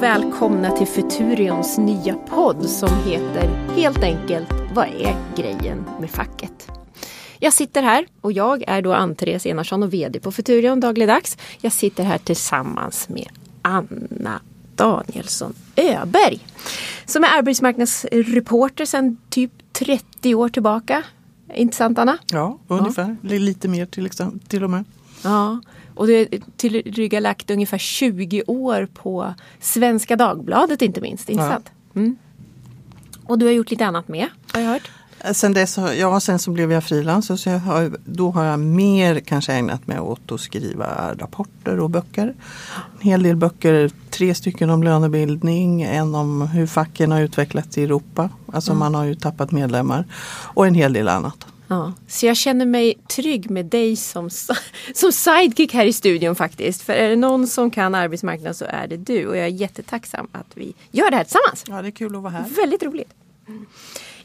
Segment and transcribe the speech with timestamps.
[0.00, 6.68] och välkomna till Futurions nya podd som heter helt enkelt Vad är grejen med facket?
[7.38, 11.38] Jag sitter här och jag är då Ann-Therese Enarsson och VD på Futurion dagligdags.
[11.60, 13.28] Jag sitter här tillsammans med
[13.62, 14.40] Anna
[14.74, 16.46] Danielsson Öberg
[17.04, 21.02] som är arbetsmarknadsreporter sedan typ 30 år tillbaka.
[21.54, 22.18] Inte sant Anna?
[22.32, 23.16] Ja, ungefär.
[23.22, 23.28] Ja.
[23.28, 24.10] Lite mer till,
[24.48, 24.84] till och med.
[25.22, 25.60] Ja,
[26.00, 31.28] och du har tillryggalagt ungefär 20 år på Svenska Dagbladet inte minst.
[31.28, 31.50] Inte ja.
[31.50, 31.70] sant?
[31.94, 32.16] Mm.
[33.24, 34.90] Och du har gjort lite annat med, har jag hört.
[35.32, 39.86] Sen dess, ja, sen så blev jag frilans har, då har jag mer kanske ägnat
[39.86, 42.34] mig åt att skriva rapporter och böcker.
[43.00, 47.84] En hel del böcker, tre stycken om lönebildning, en om hur facken har utvecklats i
[47.84, 48.28] Europa.
[48.52, 48.78] Alltså mm.
[48.78, 50.04] man har ju tappat medlemmar.
[50.54, 51.46] Och en hel del annat.
[51.70, 54.30] Ja, så jag känner mig trygg med dig som,
[54.94, 56.82] som sidekick här i studion faktiskt.
[56.82, 59.26] För är det någon som kan arbetsmarknaden så är det du.
[59.26, 61.64] Och jag är jättetacksam att vi gör det här tillsammans.
[61.68, 62.44] Ja, det är kul att vara här.
[62.56, 63.14] Väldigt roligt.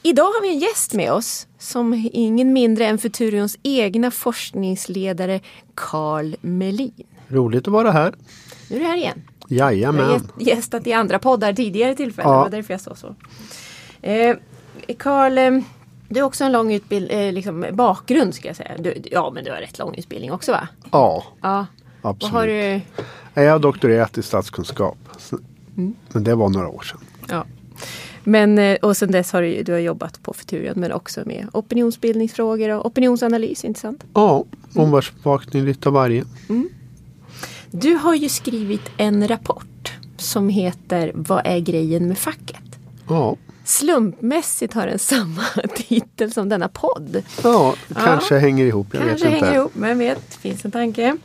[0.02, 5.40] Idag har vi en gäst med oss som ingen mindre än Futurions egna forskningsledare
[5.76, 7.04] Carl Melin.
[7.28, 8.14] Roligt att vara här.
[8.70, 9.22] Nu är du här igen.
[9.48, 10.02] Jajamän.
[10.10, 10.22] Jag har
[10.56, 12.32] gästat i andra poddar tidigare tillfällen.
[12.32, 12.38] Ja.
[12.38, 13.16] Det var därför jag sa så.
[14.02, 14.36] Eh,
[14.98, 15.62] Carl, eh,
[16.10, 18.72] du har också en lång utbild, eh, liksom, bakgrund ska jag säga.
[18.80, 20.68] Du, ja men du har rätt lång utbildning också va?
[20.92, 21.66] Ja, ja.
[22.02, 22.34] absolut.
[22.34, 22.82] har du...
[23.34, 24.98] Jag har doktorerat i statskunskap.
[25.78, 25.96] Mm.
[26.12, 27.00] Men det var några år sedan.
[27.30, 27.46] Ja.
[28.24, 31.48] Men, eh, och sen dess har du, du har jobbat på Futurion men också med
[31.54, 34.04] opinionsbildningsfrågor och opinionsanalys, inte sant?
[34.14, 35.68] Ja, omvärldsbevakning mm.
[35.68, 36.24] lite av varje.
[36.50, 36.70] Mm.
[37.72, 42.80] Du har ju skrivit en rapport som heter Vad är grejen med facket?
[43.10, 43.36] Ja.
[43.66, 45.44] Slumpmässigt har den samma
[45.76, 47.24] titel som denna podd.
[47.44, 48.42] Ja, kanske ja.
[48.42, 48.88] hänger ihop.
[48.92, 49.46] Jag kanske vet inte.
[49.46, 51.18] hänger ihop, men vet, det finns en tanke.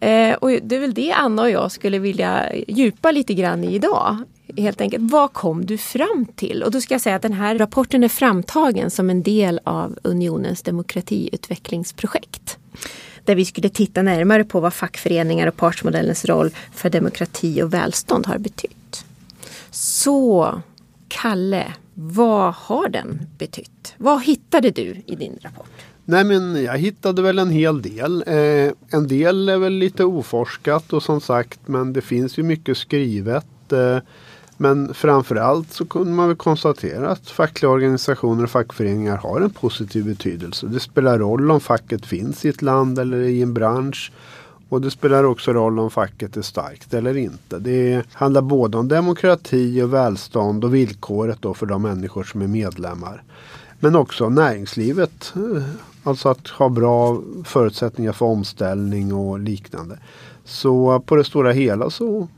[0.00, 3.74] Eh, och det är väl det Anna och jag skulle vilja djupa lite grann i
[3.74, 4.16] idag
[4.56, 5.12] helt enkelt.
[5.12, 6.62] Vad kom du fram till?
[6.62, 9.98] Och då ska jag säga att den här rapporten är framtagen som en del av
[10.02, 12.58] Unionens demokratiutvecklingsprojekt.
[13.24, 18.26] Där vi skulle titta närmare på vad fackföreningar och partsmodellens roll för demokrati och välstånd
[18.26, 19.04] har betytt.
[19.70, 20.62] Så
[21.22, 23.94] Kalle, vad har den betytt?
[23.98, 25.70] Vad hittade du i din rapport?
[26.04, 28.24] Nej men jag hittade väl en hel del.
[28.26, 32.78] Eh, en del är väl lite oforskat och som sagt men det finns ju mycket
[32.78, 33.72] skrivet.
[33.72, 33.98] Eh,
[34.56, 40.04] men framförallt så kunde man väl konstatera att fackliga organisationer och fackföreningar har en positiv
[40.04, 40.66] betydelse.
[40.66, 44.12] Det spelar roll om facket finns i ett land eller i en bransch.
[44.74, 47.58] Och det spelar också roll om facket är starkt eller inte.
[47.58, 52.46] Det handlar både om demokrati och välstånd och villkoret då för de människor som är
[52.46, 53.22] medlemmar.
[53.80, 55.32] Men också näringslivet.
[55.36, 55.62] Eh,
[56.02, 59.98] alltså att ha bra förutsättningar för omställning och liknande.
[60.44, 62.28] Så på det stora hela så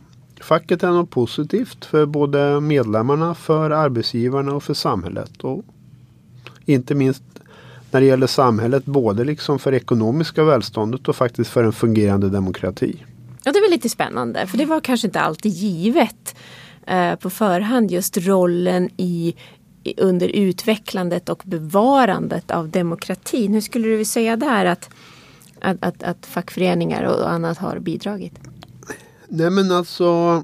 [0.40, 5.44] Facket är något positivt för både medlemmarna, för arbetsgivarna och för samhället.
[5.44, 5.64] Och
[6.64, 7.22] inte minst
[7.96, 13.04] när det gäller samhället, både liksom för ekonomiska välståndet och faktiskt för en fungerande demokrati.
[13.44, 16.36] Ja, det är väl lite spännande, för det var kanske inte alltid givet
[16.86, 19.34] eh, på förhand just rollen i
[19.96, 23.54] under utvecklandet och bevarandet av demokratin.
[23.54, 24.90] Hur skulle du säga där att,
[25.60, 28.34] att, att, att fackföreningar och annat har bidragit?
[29.28, 30.42] Nej men alltså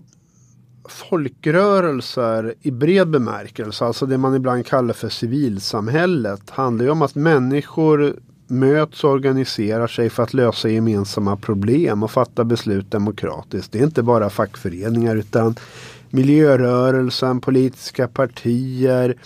[0.88, 7.14] folkrörelser i bred bemärkelse, alltså det man ibland kallar för civilsamhället, handlar ju om att
[7.14, 8.16] människor
[8.46, 13.72] möts och organiserar sig för att lösa gemensamma problem och fatta beslut demokratiskt.
[13.72, 15.54] Det är inte bara fackföreningar utan
[16.10, 19.16] miljörörelsen, politiska partier,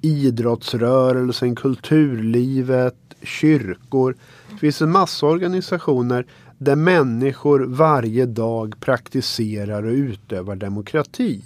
[0.00, 4.16] idrottsrörelsen, kulturlivet, kyrkor.
[4.50, 6.26] Det finns en massa organisationer
[6.64, 11.42] där människor varje dag praktiserar och utövar demokrati.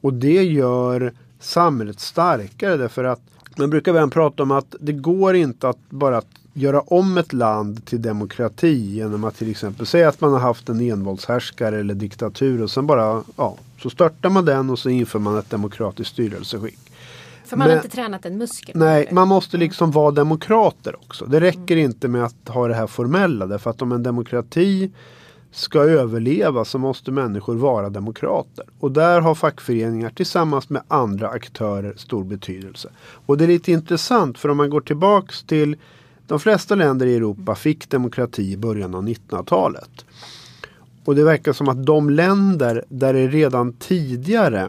[0.00, 3.20] Och det gör samhället starkare därför att
[3.56, 6.22] man brukar väl prata om att det går inte att bara
[6.52, 10.68] göra om ett land till demokrati genom att till exempel säga att man har haft
[10.68, 15.18] en envåldshärskare eller diktatur och sen bara ja, så störtar man den och så inför
[15.18, 16.78] man ett demokratiskt styrelseskick.
[17.54, 18.76] För man Men, har inte tränat en muskel.
[18.76, 21.26] Nej, man måste liksom vara demokrater också.
[21.26, 21.84] Det räcker mm.
[21.84, 23.46] inte med att ha det här formella.
[23.46, 24.90] Därför att om en demokrati
[25.50, 28.64] ska överleva så måste människor vara demokrater.
[28.80, 32.88] Och där har fackföreningar tillsammans med andra aktörer stor betydelse.
[33.26, 35.76] Och det är lite intressant för om man går tillbaks till
[36.26, 40.04] de flesta länder i Europa fick demokrati i början av 1900-talet.
[41.04, 44.68] Och det verkar som att de länder där det redan tidigare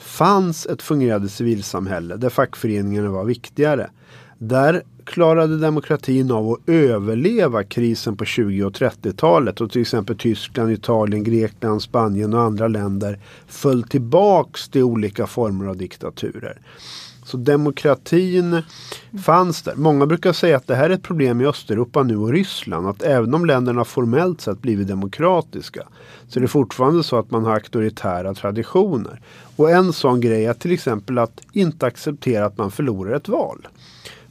[0.00, 3.90] fanns ett fungerande civilsamhälle där fackföreningarna var viktigare.
[4.38, 10.72] Där klarade demokratin av att överleva krisen på 20 och 30-talet och till exempel Tyskland,
[10.72, 16.60] Italien, Grekland, Spanien och andra länder föll tillbaks till olika former av diktaturer.
[17.24, 18.62] Så demokratin
[19.24, 19.74] fanns där.
[19.74, 22.88] Många brukar säga att det här är ett problem i Östeuropa nu och Ryssland.
[22.88, 25.86] Att även om länderna formellt sett blivit demokratiska
[26.30, 29.20] så är det fortfarande så att man har auktoritära traditioner.
[29.56, 33.68] Och en sån grej är till exempel att inte acceptera att man förlorar ett val.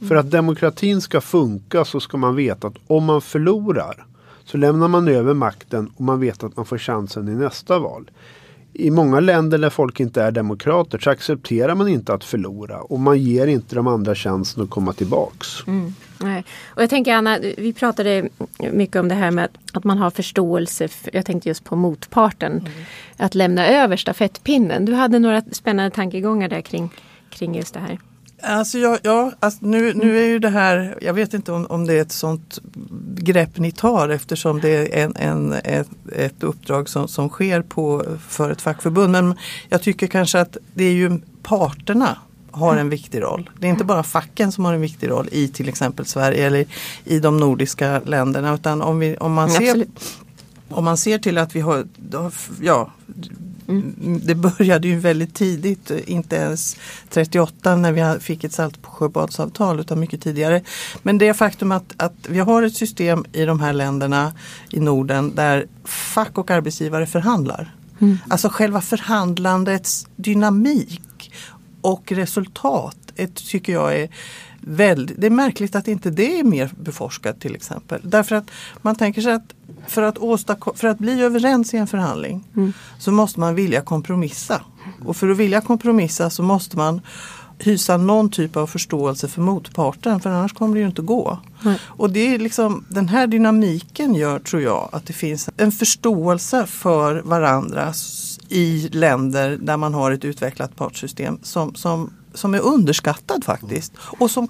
[0.08, 4.06] För att demokratin ska funka så ska man veta att om man förlorar
[4.44, 8.10] så lämnar man över makten och man vet att man får chansen i nästa val
[8.72, 13.00] i många länder där folk inte är demokrater så accepterar man inte att förlora och
[13.00, 15.48] man ger inte de andra chansen att komma tillbaks.
[15.66, 16.44] Mm, nej.
[16.66, 18.28] Och jag tänker Anna, vi pratade
[18.72, 22.52] mycket om det här med att, man har förståelse, för, jag tänkte just på motparten,
[22.52, 22.72] mm.
[23.16, 24.84] att lämna över stafettpinnen.
[24.84, 26.90] Du hade några spännande tankegångar där kring,
[27.30, 27.98] kring just det här.
[28.42, 31.86] Alltså ja, ja alltså nu, nu är ju det här, jag vet inte om, om
[31.86, 32.58] det är ett sånt
[33.14, 38.04] grepp ni tar eftersom det är en, en, ett, ett uppdrag som, som sker på,
[38.28, 39.12] för ett fackförbund.
[39.12, 39.34] Men
[39.68, 42.16] jag tycker kanske att det är ju parterna
[42.50, 43.50] har en viktig roll.
[43.58, 46.66] Det är inte bara facken som har en viktig roll i till exempel Sverige eller
[47.04, 48.54] i de nordiska länderna.
[48.54, 49.86] Utan om, vi, om, man, ser,
[50.68, 51.86] om man ser till att vi har,
[52.60, 52.90] ja,
[53.70, 54.20] Mm.
[54.24, 56.76] Det började ju väldigt tidigt, inte ens
[57.08, 60.62] 38 när vi fick ett Saltsjöbadsavtal utan mycket tidigare.
[61.02, 64.32] Men det faktum att, att vi har ett system i de här länderna
[64.70, 67.74] i Norden där fack och arbetsgivare förhandlar.
[68.00, 68.18] Mm.
[68.28, 71.32] Alltså själva förhandlandets dynamik
[71.80, 74.08] och resultat ett, tycker jag är
[74.60, 78.00] väldigt, det är märkligt att inte det är mer beforskat till exempel.
[78.04, 78.50] Därför att
[78.82, 79.54] man tänker sig att
[79.86, 80.18] för att,
[80.78, 82.72] för att bli överens i en förhandling mm.
[82.98, 84.62] så måste man vilja kompromissa.
[85.04, 87.00] Och för att vilja kompromissa så måste man
[87.58, 91.38] hysa någon typ av förståelse för motparten för annars kommer det ju inte gå.
[91.64, 91.74] Mm.
[91.84, 96.66] Och det är liksom, den här dynamiken gör tror jag att det finns en förståelse
[96.66, 97.92] för varandra
[98.48, 103.92] i länder där man har ett utvecklat partssystem som, som, som är underskattad faktiskt.
[103.98, 104.48] Och som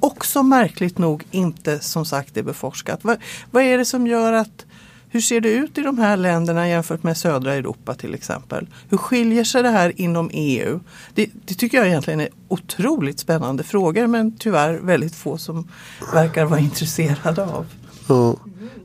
[0.00, 3.04] också märkligt nog inte som sagt är beforskat.
[3.04, 3.18] Vad,
[3.50, 4.64] vad är det som gör att
[5.10, 8.66] hur ser det ut i de här länderna jämfört med södra Europa till exempel?
[8.88, 10.80] Hur skiljer sig det här inom EU?
[11.14, 15.68] Det, det, tycker jag egentligen är otroligt spännande frågor men tyvärr väldigt få som
[16.12, 17.66] verkar vara intresserade av.
[18.08, 18.36] Ja.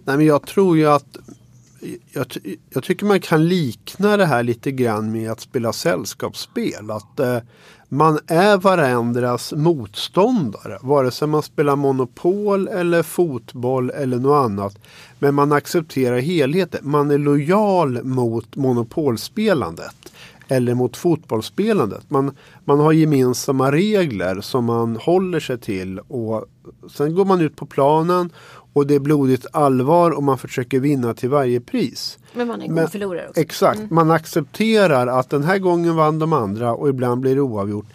[0.05, 1.17] Nej, men jag tror ju att
[2.11, 2.25] jag,
[2.69, 6.91] jag, tycker man kan likna det här lite grann med att spela sällskapsspel.
[6.91, 7.37] Att eh,
[7.93, 10.77] man är varandras motståndare.
[10.81, 14.77] Vare sig man spelar Monopol eller fotboll eller något annat.
[15.19, 16.79] Men man accepterar helheten.
[16.83, 19.95] Man är lojal mot monopolspelandet.
[20.47, 22.09] Eller mot fotbollsspelandet.
[22.09, 22.31] Man,
[22.65, 25.99] man har gemensamma regler som man håller sig till.
[25.99, 26.45] Och
[26.91, 28.29] sen går man ut på planen
[28.73, 32.17] och det är blodigt allvar och man försöker vinna till varje pris.
[32.33, 33.41] Men man är god förlorare också.
[33.41, 33.95] Exakt, mm.
[33.95, 37.85] man accepterar att den här gången vann de andra och ibland blir det oavgjort.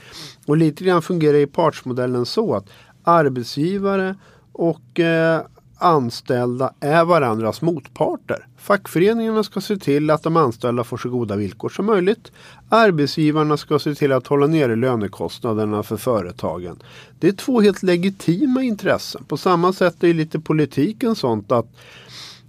[0.47, 2.67] Och lite grann fungerar i partsmodellen så att
[3.05, 4.15] arbetsgivare
[4.53, 5.41] och eh,
[5.79, 8.47] anställda är varandras motparter.
[8.57, 12.33] Fackföreningarna ska se till att de anställda får så goda villkor som möjligt.
[12.69, 16.83] Arbetsgivarna ska se till att hålla nere lönekostnaderna för företagen.
[17.19, 19.25] Det är två helt legitima intressen.
[19.25, 21.67] På samma sätt är lite politiken sånt att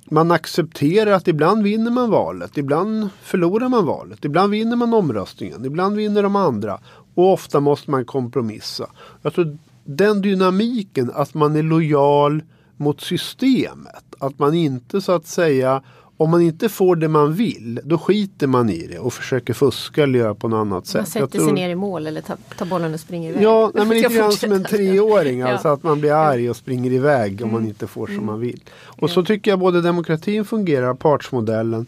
[0.06, 5.66] man accepterar att ibland vinner man valet, ibland förlorar man valet, ibland vinner man omröstningen,
[5.66, 6.80] ibland vinner de andra.
[7.16, 8.90] Och ofta måste man kompromissa.
[9.22, 12.42] Jag tror den dynamiken, att man är lojal
[12.80, 14.04] mot systemet.
[14.20, 15.82] Att man inte så att säga
[16.20, 20.04] om man inte får det man vill, då skiter man i det och försöker fuska
[20.04, 21.00] eller göra på något annat sätt.
[21.02, 21.46] Man sätter tror...
[21.46, 23.44] sig ner i mål eller tar, tar bollen och springer iväg.
[23.44, 25.42] Ja, nej, men lite grann som en treåring.
[25.42, 27.44] Alltså att man blir arg och springer iväg mm.
[27.44, 27.70] om man mm.
[27.70, 28.26] inte får som mm.
[28.26, 28.64] man vill.
[28.82, 31.86] Och så tycker jag både demokratin fungerar, partsmodellen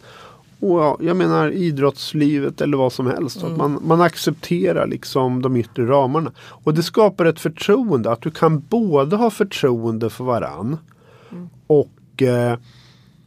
[0.62, 3.42] och ja, jag menar idrottslivet eller vad som helst.
[3.42, 3.52] Mm.
[3.52, 6.32] Att man, man accepterar liksom de yttre ramarna.
[6.38, 8.10] Och det skapar ett förtroende.
[8.12, 10.76] Att du kan både ha förtroende för varann
[11.32, 11.48] mm.
[11.66, 12.58] och eh,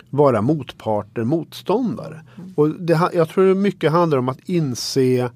[0.09, 2.21] vara motparter, motståndare.
[2.37, 2.53] Mm.
[2.55, 5.29] Och det, jag tror mycket handlar om att inse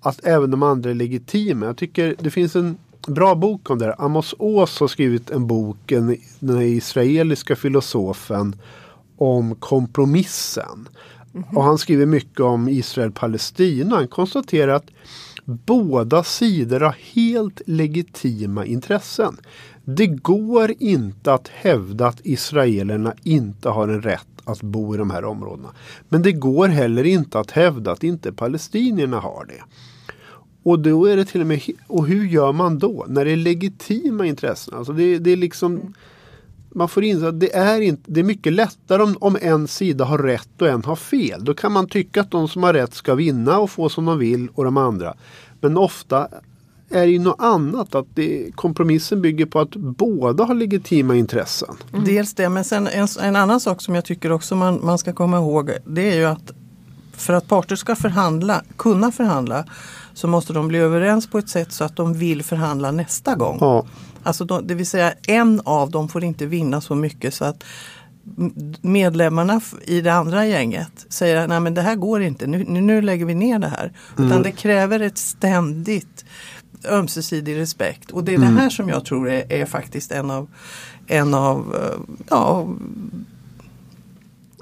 [0.00, 1.66] att även de andra är legitima.
[1.66, 3.94] Jag tycker det finns en bra bok om det.
[3.94, 8.56] Amos Oz har skrivit en bok, en, den israeliska filosofen
[9.16, 10.88] om kompromissen.
[11.34, 11.56] Mm -hmm.
[11.56, 13.96] Och han skriver mycket om Israel-Palestina.
[13.96, 14.90] Han konstaterar att
[15.44, 19.36] båda sidor har helt legitima intressen.
[19.84, 25.10] Det går inte att hävda att israelerna inte har en rätt att bo i de
[25.10, 25.68] här områdena.
[26.08, 29.62] Men det går heller inte att hävda att inte palestinierna har det.
[30.62, 33.06] Och då är det till och med, och hur gör man då?
[33.08, 34.74] När det är legitima intressen.
[34.74, 35.94] Alltså det, det är liksom
[36.74, 40.04] man får inse att det är, inte, det är mycket lättare om, om en sida
[40.04, 41.44] har rätt och en har fel.
[41.44, 44.18] Då kan man tycka att de som har rätt ska vinna och få som de
[44.18, 45.14] vill och de andra.
[45.60, 46.28] Men ofta
[46.90, 47.94] är det ju något annat.
[47.94, 51.76] Att det, kompromissen bygger på att båda har legitima intressen.
[51.92, 52.04] Mm.
[52.04, 55.12] Dels det, men sen en, en, annan sak som jag tycker också man, man ska
[55.12, 55.70] komma ihåg.
[55.86, 56.52] Det är ju att
[57.12, 59.64] för att parter ska förhandla, kunna förhandla
[60.14, 63.58] så måste de bli överens på ett sätt så att de vill förhandla nästa gång.
[63.60, 63.86] Ja.
[64.22, 67.64] Alltså då, det vill säga en av dem får inte vinna så mycket så att
[68.80, 73.24] medlemmarna i det andra gänget säger nej men det här går inte, nu, nu lägger
[73.24, 73.92] vi ner det här.
[74.18, 74.30] Mm.
[74.30, 76.24] Utan det kräver ett ständigt
[76.88, 78.10] ömsesidig respekt.
[78.10, 78.54] Och det är mm.
[78.54, 80.48] det här som jag tror är, är faktiskt en av,
[81.06, 82.68] en av eh, ja,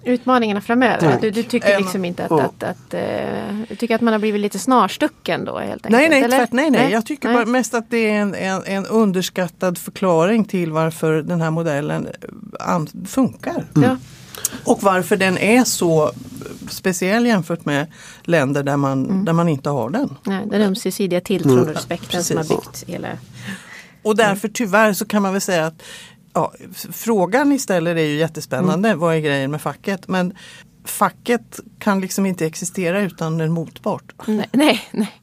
[0.05, 1.19] Utmaningarna framöver?
[1.21, 4.21] Du, du, tycker liksom inte att, att, att, att uh, du tycker att man har
[4.21, 6.11] blivit lite snarstucken då helt enkelt?
[6.11, 6.93] Nej, nej, tvärt, nej, nej.
[6.93, 7.37] Jag tycker nej.
[7.37, 12.09] bara mest att det är en, en, en, underskattad förklaring till varför den här modellen
[12.61, 13.65] eh, funkar.
[13.77, 13.91] Mm.
[13.91, 13.97] Ja.
[14.65, 16.13] Och varför den är så
[16.69, 17.87] speciell jämfört med
[18.23, 19.25] länder där man, mm.
[19.25, 20.17] där man inte har den.
[20.23, 23.09] Nej, den ömsesidiga tilltron och respekten ja, som har byggt hela
[24.03, 25.83] och därför tyvärr så kan man väl säga att
[26.33, 26.53] ja,
[26.93, 28.89] frågan ni ställer är ju jättespännande.
[28.89, 29.01] Mm.
[29.01, 30.09] Vad är grejen med facket?
[30.09, 30.35] Men
[30.85, 34.13] facket kan liksom inte existera utan en motpart.
[34.27, 35.21] Nej, nej, nej.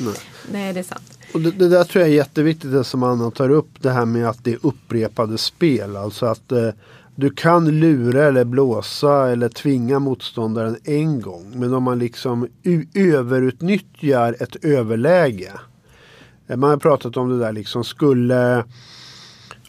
[0.00, 0.14] nej.
[0.52, 1.18] nej det är sant.
[1.34, 3.68] Och det, det, där tror jag är jätteviktigt det som Anna tar upp.
[3.78, 5.96] Det här med att det är upprepade spel.
[5.96, 6.68] Alltså att eh,
[7.14, 11.52] du kan lura eller blåsa eller tvinga motståndaren en gång.
[11.54, 12.48] Men om man liksom
[12.94, 15.52] överutnyttjar ett överläge.
[16.46, 18.64] Eh, man har pratat om det där liksom skulle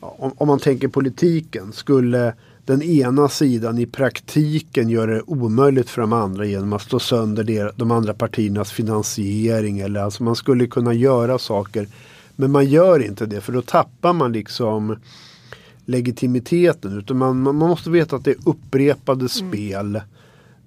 [0.03, 2.33] om, om man tänker politiken, skulle
[2.65, 7.71] den ena sidan i praktiken göra det omöjligt för de andra genom att slå sönder
[7.75, 9.79] de andra partiernas finansiering.
[9.79, 11.87] Eller alltså man skulle kunna göra saker.
[12.35, 14.97] Men man gör inte det för då tappar man liksom
[15.85, 16.99] legitimiteten.
[16.99, 19.29] Utan man, man måste veta att det är upprepade mm.
[19.29, 20.01] spel.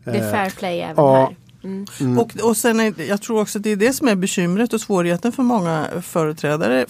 [0.05, 1.37] Det är fair play även ja, här.
[1.67, 2.19] Mm.
[2.19, 4.81] Och, och sen är, jag tror också att det är det som är bekymret och
[4.81, 6.87] svårigheten för många företrädare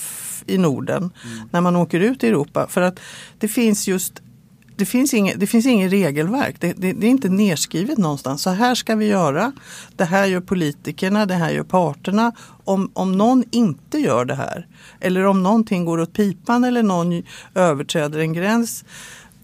[0.47, 1.49] i Norden mm.
[1.51, 2.67] när man åker ut i Europa.
[2.69, 3.01] För att
[3.39, 4.23] det finns just
[4.77, 6.57] det finns, inget, det finns inget regelverk.
[6.61, 8.43] Det, det, det, är inte nedskrivet någonstans.
[8.43, 9.53] Så här ska vi göra.
[9.97, 12.33] Det här gör politikerna, det här gör parterna.
[12.65, 14.67] Om, om någon inte gör det här
[15.01, 17.23] eller om någonting går åt pipan eller någon
[17.55, 18.85] överträder en gräns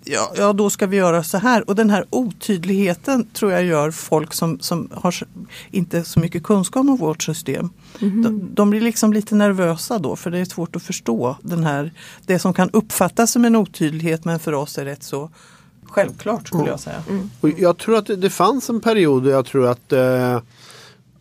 [0.04, 1.68] ja, ja, då ska vi göra så här.
[1.68, 5.14] Och den här otydligheten tror jag gör folk som, som har
[5.70, 7.70] inte så mycket kunskap om vårt system.
[8.00, 8.22] Mm.
[8.22, 11.92] De, de, blir liksom lite nervösa då för det är svårt att förstå den här,
[12.26, 15.30] det som kan uppfattas som en otydlighet men för oss är rätt så
[15.86, 17.02] självklart skulle jag säga.
[17.08, 17.30] Mm.
[17.40, 20.40] Och jag tror att det, det fanns en period där jag tror att eh,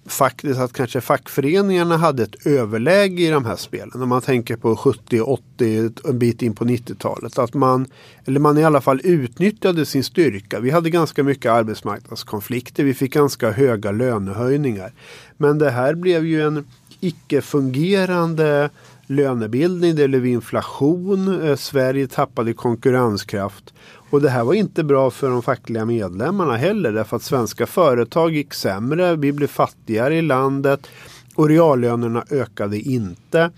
[0.05, 4.01] faktiskt att kanske fackföreningarna hade ett överläge i de här spelen.
[4.01, 7.39] Om man tänker på 70, 80, en bit in på 90-talet.
[7.39, 7.87] Att man,
[8.25, 10.59] eller man i alla fall utnyttjade sin styrka.
[10.59, 12.83] Vi hade ganska mycket arbetsmarknadskonflikter.
[12.83, 14.93] Vi fick ganska höga lönehöjningar.
[15.37, 16.65] Men det här blev ju en
[16.99, 18.69] icke-fungerande
[19.11, 19.95] lönebildning.
[19.95, 21.41] Det blev inflation.
[21.41, 23.73] Eh, Sverige tappade konkurrenskraft.
[24.09, 28.31] Och det här var inte bra för de fackliga medlemmarna heller därför att svenska företag
[28.31, 30.87] gick sämre, vi blev fattigare i landet
[31.35, 33.51] och reallönerna ökade inte.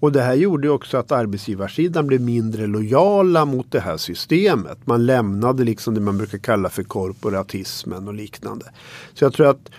[0.00, 4.78] Och det här gjorde också att arbetsgivarsidan blev mindre lojala mot det här systemet.
[4.86, 8.64] Man lämnade liksom det man brukar kalla för korporatismen och liknande.
[9.14, 9.70] Så jag tror att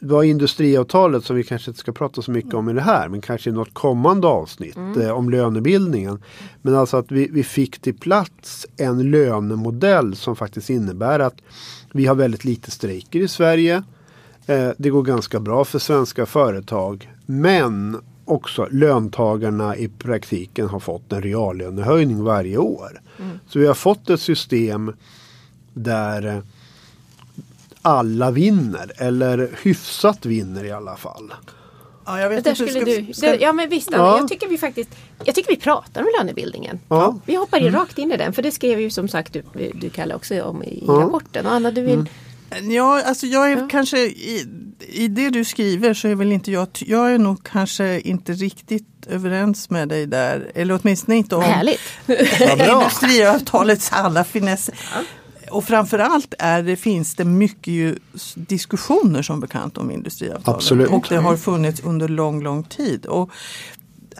[0.00, 3.20] var industriavtalet som vi kanske inte ska prata så mycket om i det här men
[3.20, 5.00] kanske i något kommande avsnitt mm.
[5.00, 6.22] eh, om lönebildningen.
[6.62, 11.36] Men alltså att vi, vi fick till plats en lönemodell som faktiskt innebär att
[11.92, 13.82] vi har väldigt lite strejker i Sverige.
[14.46, 21.12] Eh, det går ganska bra för svenska företag men också löntagarna i praktiken har fått
[21.12, 23.00] en reallönehöjning varje år.
[23.18, 23.38] Mm.
[23.48, 24.92] Så vi har fått ett system
[25.74, 26.42] där
[27.88, 31.32] alla vinner eller hyfsat vinner i alla fall.
[32.06, 33.34] Ja, jag vet inte, skulle ska, du, ska...
[33.40, 34.18] ja men visst, ja.
[34.18, 34.90] jag tycker vi faktiskt
[35.24, 36.80] Jag tycker vi pratar om lönebildningen.
[36.88, 37.18] Ja.
[37.26, 37.72] Vi hoppar mm.
[37.72, 39.42] rakt in i den för det skrev ju som sagt du,
[39.74, 40.92] du Kalle också om i ja.
[40.92, 41.46] rapporten.
[41.46, 42.06] Och Anna du vill mm.
[42.70, 43.68] Ja, alltså jag är ja.
[43.70, 44.46] kanske i,
[44.88, 49.06] i det du skriver så är väl inte jag, jag är nog kanske inte riktigt
[49.06, 50.50] överens med dig där.
[50.54, 51.44] Eller åtminstone inte om
[52.06, 54.74] industriavtalets alla finesser.
[54.94, 55.00] Ja
[55.50, 57.96] och framförallt är det, finns det mycket ju
[58.34, 60.56] diskussioner som bekant om industriavtalen.
[60.56, 60.90] Absolut.
[60.90, 63.06] Och det har funnits under lång, lång tid.
[63.06, 63.30] Och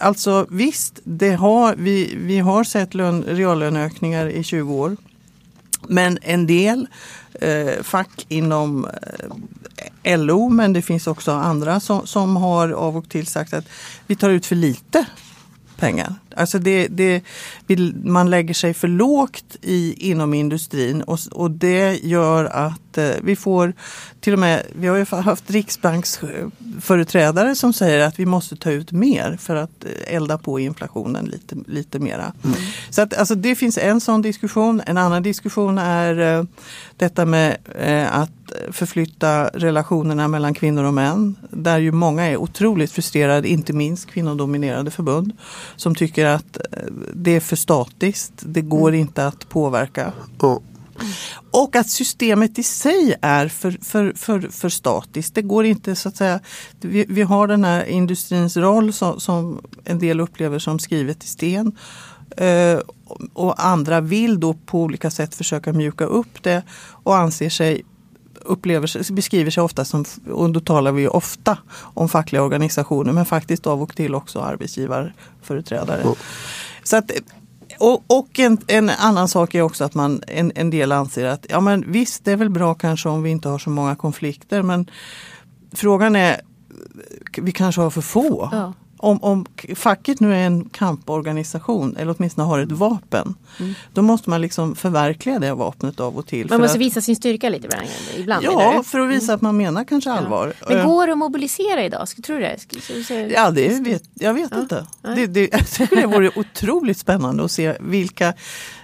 [0.00, 4.96] Alltså visst, det har, vi, vi har sett lön, reallöneökningar i 20 år.
[5.88, 6.86] Men en del
[7.40, 8.88] eh, fack inom
[10.04, 13.64] eh, LO men det finns också andra som, som har av och till sagt att
[14.06, 15.06] vi tar ut för lite
[15.76, 16.14] pengar.
[16.38, 17.22] Alltså det, det,
[18.04, 23.36] man lägger sig för lågt i, inom industrin och, och det gör att eh, vi
[23.36, 23.72] får
[24.20, 28.92] till och med, vi har ju haft riksbanksföreträdare som säger att vi måste ta ut
[28.92, 32.32] mer för att eh, elda på inflationen lite, lite mera.
[32.44, 32.56] Mm.
[32.90, 34.82] Så att, alltså det finns en sån diskussion.
[34.86, 36.44] En annan diskussion är eh,
[36.96, 37.56] detta med
[38.10, 38.30] att
[38.70, 41.36] förflytta relationerna mellan kvinnor och män.
[41.50, 45.32] Där ju många är otroligt frustrerade, inte minst kvinnodominerade förbund.
[45.76, 46.58] Som tycker att
[47.14, 48.32] det är för statiskt.
[48.36, 49.00] Det går mm.
[49.00, 50.12] inte att påverka.
[51.00, 51.12] Mm.
[51.50, 55.34] Och att systemet i sig är för, för, för, för statiskt.
[55.34, 56.40] Det går inte så att säga.
[56.80, 61.26] Vi, vi har den här industrins roll som, som en del upplever som skrivet i
[61.26, 61.76] sten.
[62.40, 62.80] Uh,
[63.32, 66.62] och andra vill då på olika sätt försöka mjuka upp det
[67.02, 67.84] och anser sig
[68.48, 73.66] upplever, beskriver sig ofta som, och då talar vi ofta om fackliga organisationer men faktiskt
[73.66, 76.02] av och till också arbetsgivarföreträdare.
[76.02, 76.14] Mm.
[76.82, 77.10] Så att,
[77.78, 81.46] och, och en, en, annan sak är också att man, en, en del anser att
[81.48, 84.62] ja men visst det är väl bra kanske om vi inte har så många konflikter
[84.62, 84.90] men
[85.72, 86.40] frågan är,
[87.38, 88.48] vi kanske har för få.
[88.52, 93.34] Ja om, om facket nu är en kamporganisation eller åtminstone har ett vapen.
[93.60, 93.74] Mm.
[93.92, 96.50] Då måste man liksom förverkliga det vapnet av och till.
[96.50, 97.68] Man måste att, visa sin styrka lite
[98.16, 98.44] ibland?
[98.44, 99.34] Ja, för att visa mm.
[99.34, 100.52] att man menar kanske allvar.
[100.60, 100.66] Ja.
[100.68, 102.08] Men går det att mobilisera idag?
[102.08, 103.34] Tror du det?
[103.34, 104.60] Ja, det vet, jag vet ja.
[104.60, 104.86] inte.
[105.02, 108.34] Det, det, jag tycker det vore otroligt spännande att se vilka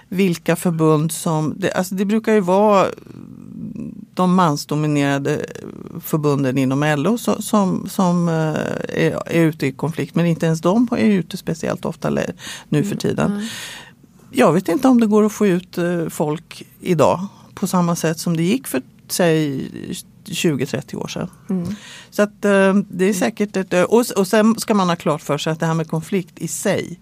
[0.09, 1.53] vilka förbund som...
[1.57, 2.87] Det, alltså det brukar ju vara
[4.15, 5.45] de mansdominerade
[6.01, 10.15] förbunden inom LO som, som, som eh, är, är, ute i konflikt.
[10.15, 12.17] Men inte ens de är ute speciellt ofta
[12.69, 13.31] nu för tiden.
[13.31, 13.45] Mm.
[14.31, 18.19] Jag vet inte om det går att få ut eh, folk idag på samma sätt
[18.19, 19.71] som det gick för säg
[20.25, 21.29] 20-30 år sedan.
[21.49, 21.75] Mm.
[22.09, 25.37] Så att eh, det är säkert ett, och, och sen ska man ha klart för
[25.37, 26.99] sig att det här med konflikt i sig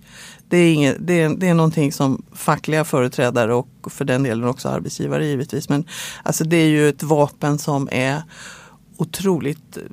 [0.53, 4.47] det är, inget, det, är, det är någonting som fackliga företrädare och för den delen
[4.47, 5.69] också arbetsgivare givetvis.
[5.69, 5.85] Men
[6.23, 8.23] alltså det är ju ett vapen som är
[8.97, 9.83] otroligt eh,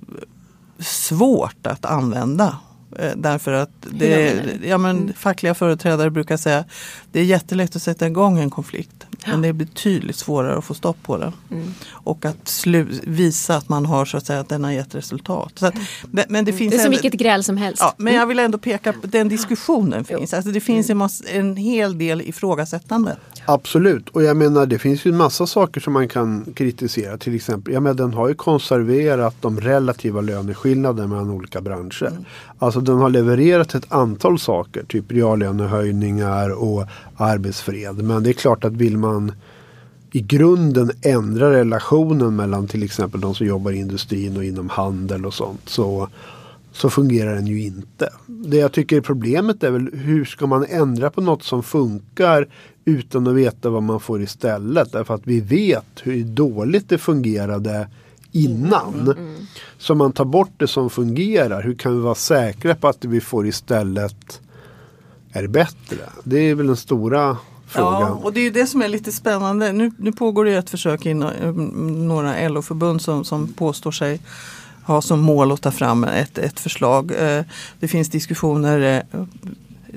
[0.79, 2.59] svårt att använda.
[2.99, 5.13] Eh, därför att det, ja, men mm.
[5.15, 6.67] fackliga företrädare brukar säga att
[7.13, 9.07] det är jättelätt att sätta igång en konflikt.
[9.11, 9.31] Ja.
[9.31, 11.33] Men det är betydligt svårare att få stopp på det.
[11.51, 11.75] Mm.
[11.89, 12.67] Och att
[13.03, 15.53] visa att man har så att säga att den har gett resultat.
[15.55, 15.75] Så att,
[16.11, 17.83] men, men det, finns det är som vilket gräl som helst.
[17.83, 20.35] Ja, men jag vill ändå peka på den diskussionen finns.
[20.35, 23.17] Alltså det finns en, en hel del ifrågasättande.
[23.45, 27.19] Absolut, och jag menar det finns ju en massa saker som man kan kritisera.
[27.19, 32.07] Till exempel, jag menar den har ju konserverat de relativa löneskillnaderna mellan olika branscher.
[32.07, 32.25] Mm.
[32.59, 38.05] Alltså Alltså, den har levererat ett antal saker, typ reallönehöjningar och arbetsfred.
[38.05, 39.33] Men det är klart att vill man
[40.13, 45.27] i grunden ändra relationen mellan till exempel de som jobbar i industrin och inom handel
[45.27, 46.09] och sånt så,
[46.73, 48.11] så fungerar den ju inte.
[48.27, 52.49] Det jag tycker är problemet är väl hur ska man ändra på något som funkar
[52.85, 54.93] utan att veta vad man får istället.
[54.93, 57.89] Därför att vi vet hur dåligt det fungerade
[58.33, 58.95] innan.
[58.95, 59.47] Mm, mm.
[59.79, 61.63] Så man tar bort det som fungerar.
[61.63, 64.41] Hur kan vi vara säkra på att det vi får istället
[65.33, 65.99] är bättre?
[66.25, 68.01] Det är väl den stora frågan.
[68.01, 69.73] Ja, och det är det som är lite spännande.
[69.73, 74.21] Nu, nu pågår det ett försök inom mm, några LO-förbund som, som påstår sig
[74.83, 77.13] ha som mål att ta fram ett, ett förslag.
[77.19, 77.45] Eh,
[77.81, 79.25] det finns diskussioner, eh,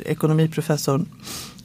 [0.06, 1.06] ekonomiprofessorn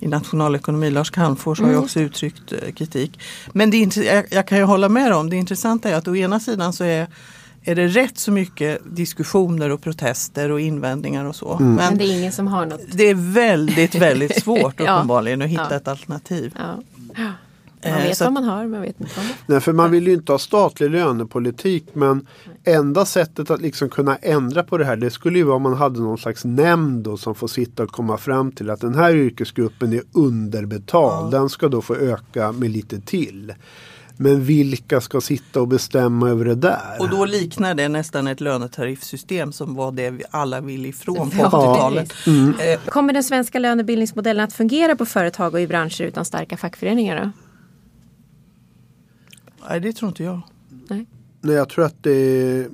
[0.01, 1.85] i nationalekonomi, Lars Calmfors, har ju mm.
[1.85, 3.21] också uttryckt eh, kritik.
[3.53, 6.41] Men det jag, jag kan ju hålla med om, det intressanta är att å ena
[6.41, 7.07] sidan så är
[7.63, 11.53] är det rätt så mycket diskussioner och protester och invändningar och så.
[11.53, 11.75] Mm.
[11.75, 12.81] Men, Men, det är ingen som har något.
[12.93, 14.95] Det är väldigt, väldigt svårt ja.
[14.95, 15.77] uppenbarligen att hitta ja.
[15.77, 16.55] ett alternativ.
[16.59, 17.33] Ja.
[17.85, 20.07] Man eh, vet vad man har, men vet inte vad man Nej, för man vill
[20.07, 22.27] ju inte ha statlig lönepolitik men
[22.65, 25.75] enda sättet att liksom kunna ändra på det här det skulle ju vara om man
[25.75, 29.15] hade någon slags nämnd då, som får sitta och komma fram till att den här
[29.15, 31.35] yrkesgruppen är underbetald.
[31.35, 31.39] Ja.
[31.39, 33.55] Den ska då få öka med lite till.
[34.21, 36.97] Men vilka ska sitta och bestämma över det där?
[36.99, 41.37] Och då liknar det nästan ett lönetariffsystem som var det vi alla vill ifrån på
[41.43, 42.13] 80-talet.
[42.27, 42.55] Mm.
[42.61, 47.25] Eh, Kommer den svenska lönebildningsmodellen att fungera på företag och i branscher utan starka fackföreningar?
[47.25, 47.31] Då?
[49.69, 50.41] Nej, det tror inte jag.
[50.89, 51.07] Nej,
[51.41, 52.69] Nej jag tror att det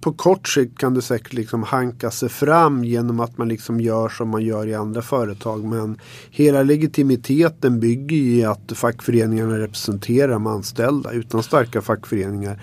[0.00, 4.08] på kort sikt kan det säkert liksom hanka sig fram genom att man liksom gör
[4.08, 5.64] som man gör i andra företag.
[5.64, 5.98] Men
[6.30, 11.12] hela legitimiteten bygger i att fackföreningarna representerar de anställda.
[11.12, 12.62] Utan starka fackföreningar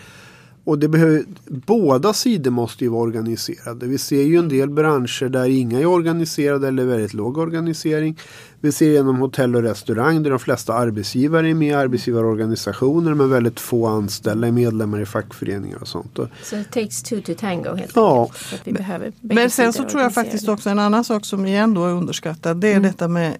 [0.63, 3.85] Och det behöver, båda sidor måste ju vara organiserade.
[3.87, 8.17] Vi ser ju en del branscher där inga är organiserade eller väldigt låg organisering.
[8.59, 13.29] Vi ser genom hotell och restaurang där de flesta arbetsgivare är med i arbetsgivarorganisationer men
[13.29, 16.19] väldigt få anställda är medlemmar i fackföreningar och sånt.
[16.43, 18.21] Så it takes two to tango helt Ja.
[18.23, 18.61] enkelt.
[18.67, 21.85] Vi behöver Men sen så tror jag faktiskt också en annan sak som igen då
[21.85, 22.57] är underskattad.
[22.57, 22.83] Det är Mm.
[22.83, 23.37] detta med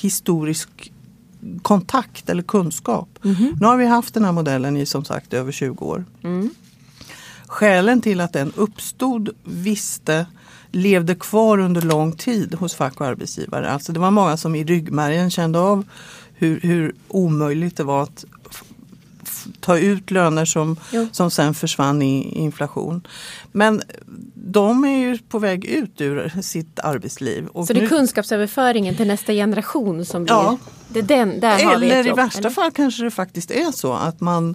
[0.00, 0.92] historisk
[1.62, 3.08] kontakt eller kunskap.
[3.22, 3.56] Mhm.
[3.60, 6.04] Nu har vi haft den här modellen i som sagt över 20 år.
[6.22, 6.50] Mm.
[7.46, 10.26] Skälen till att den uppstod visste
[10.72, 13.70] levde kvar under lång tid hos fack och arbetsgivare.
[13.70, 15.84] Alltså det var många som i ryggmärgen kände av
[16.34, 18.24] hur, hur omöjligt det var att
[19.60, 21.08] ta ut löner som, Jo.
[21.12, 23.06] som sen försvann i inflation.
[23.52, 23.82] Men
[24.34, 27.46] de är ju på väg ut ur sitt arbetsliv.
[27.46, 30.34] Och Så det är nu- kunskapsöverföringen till nästa generation som blir...
[30.34, 30.58] Ja.
[30.88, 32.50] Det är den, där har vi Eller ett i jobb, värsta eller?
[32.50, 34.54] fall kanske det faktiskt är så att man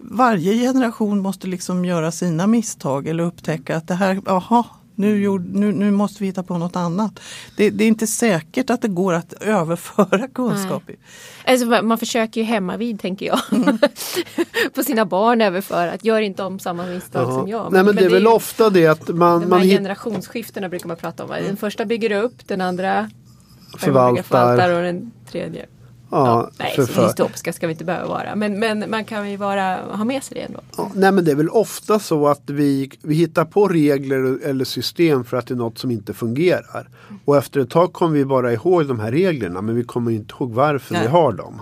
[0.00, 4.64] varje generation måste liksom göra sina misstag eller upptäcka att det här, jaha,
[4.98, 7.20] nu, gjorde- nu, nu måste vi hitta på något annat.
[7.56, 10.82] Det, det är inte säkert att det går att överföra kunskap.
[11.44, 13.40] Alltså, man försöker ju hemma vid tänker jag.
[13.52, 13.78] Mm.
[14.74, 17.72] på sina barn överföra att gör inte om samma misstag som jag.
[17.72, 20.88] Nej men det är väl ju- ofta det att man, De man hit, generationsskiftena brukar
[20.88, 21.30] man prata om.
[21.30, 23.10] Den första bygger upp, den andra
[23.78, 24.22] Förvaltar.
[24.22, 25.66] förvaltar och den tredje.
[26.10, 28.34] Ja, Nej, för, så dystopiska ska vi inte behöva vara.
[28.36, 30.60] Men, men man kan ju vara, ha med sig det ändå.
[30.76, 34.64] Ja, nej men det är väl ofta så att vi, vi hittar på regler eller
[34.64, 36.88] system för att det är något som inte fungerar.
[37.24, 40.34] Och efter ett tag kommer vi bara ihåg de här reglerna men vi kommer inte
[40.34, 41.02] ihåg varför Nej.
[41.02, 41.60] vi har dem.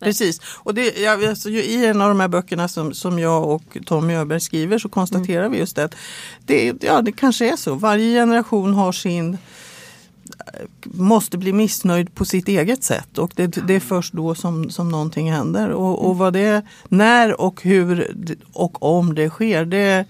[0.00, 0.40] Precis.
[0.56, 4.14] Och det, ja, alltså, I en av de här böckerna som, som jag och Tommy
[4.14, 5.94] Öberg skriver så konstaterar vi just det att
[6.46, 7.74] det, ja, det kanske är så.
[7.74, 9.38] Varje generation har sin
[10.84, 14.88] måste bli missnöjd på sitt eget sätt och det, det är först då som, som
[14.88, 15.68] någonting händer.
[15.68, 18.14] Och, och vad det, när och hur
[18.52, 20.04] och om det sker det,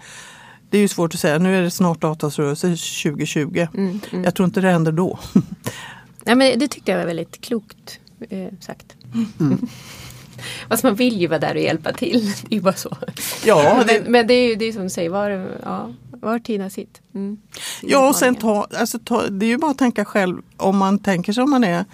[0.70, 1.38] det är ju svårt att säga.
[1.38, 3.66] Nu är det snart avtalsrörelse 2020.
[3.74, 5.18] Mm, Jag tror inte det händer då.
[6.24, 8.96] Nej, men det tyckte jag var väldigt klokt eh, sagt.
[9.40, 9.58] Mm.
[10.68, 12.32] Fast man vill ju vara där och hjälpa till.
[12.42, 12.96] Det är ju bara så.
[13.44, 16.38] Ja, det, Men, men det är ju det är som du säger, var, ja, var
[16.38, 17.00] tid sitt.
[17.14, 17.38] Mm.
[17.82, 20.98] Ja, och sen ta, alltså ta, det är ju bara att tänka själv om man
[20.98, 21.84] tänker sig om man är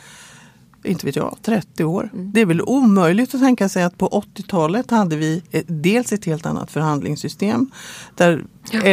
[0.87, 2.11] inte vet jag, 30 år.
[2.13, 6.47] Det är väl omöjligt att tänka sig att på 80-talet hade vi dels ett helt
[6.47, 7.71] annat förhandlingssystem
[8.15, 8.45] där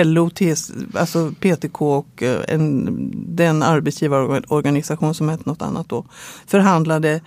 [0.03, 2.87] LO, TS, alltså PTK och eh, en,
[3.35, 6.05] den arbetsgivarorganisation som hette något annat då
[6.45, 7.21] förhandlade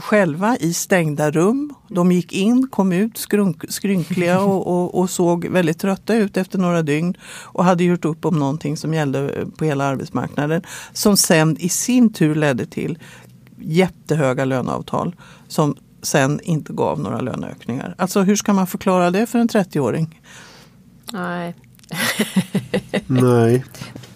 [0.00, 1.74] själva i stängda rum.
[1.88, 6.58] De gick in, kom ut skrunk, skrynkliga och, och, och såg väldigt trötta ut efter
[6.58, 10.62] några dygn och hade gjort upp om någonting som gällde på hela arbetsmarknaden.
[10.92, 12.98] Som sen i sin tur ledde till
[13.58, 15.16] jättehöga löneavtal
[15.48, 17.94] som sen inte gav några löneökningar.
[17.98, 20.20] Alltså hur ska man förklara det för en 30-åring?
[21.12, 21.54] Nej.
[23.06, 23.64] Nej.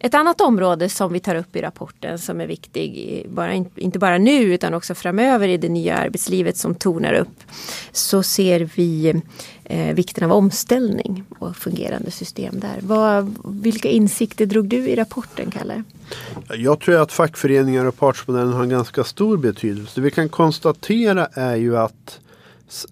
[0.00, 4.18] Ett annat område som vi tar upp i rapporten som är viktig, bara, inte bara
[4.18, 7.42] nu utan också framöver i det nya arbetslivet som tonar upp.
[7.92, 9.22] Så ser vi
[9.64, 12.78] eh, vikten av omställning och fungerande system där.
[12.80, 15.82] Vad, vilka insikter drog du i rapporten, Kalle?
[16.48, 19.92] Jag tror att fackföreningar och partsmodellen har en ganska stor betydelse.
[19.94, 22.20] Det vi kan konstatera är ju att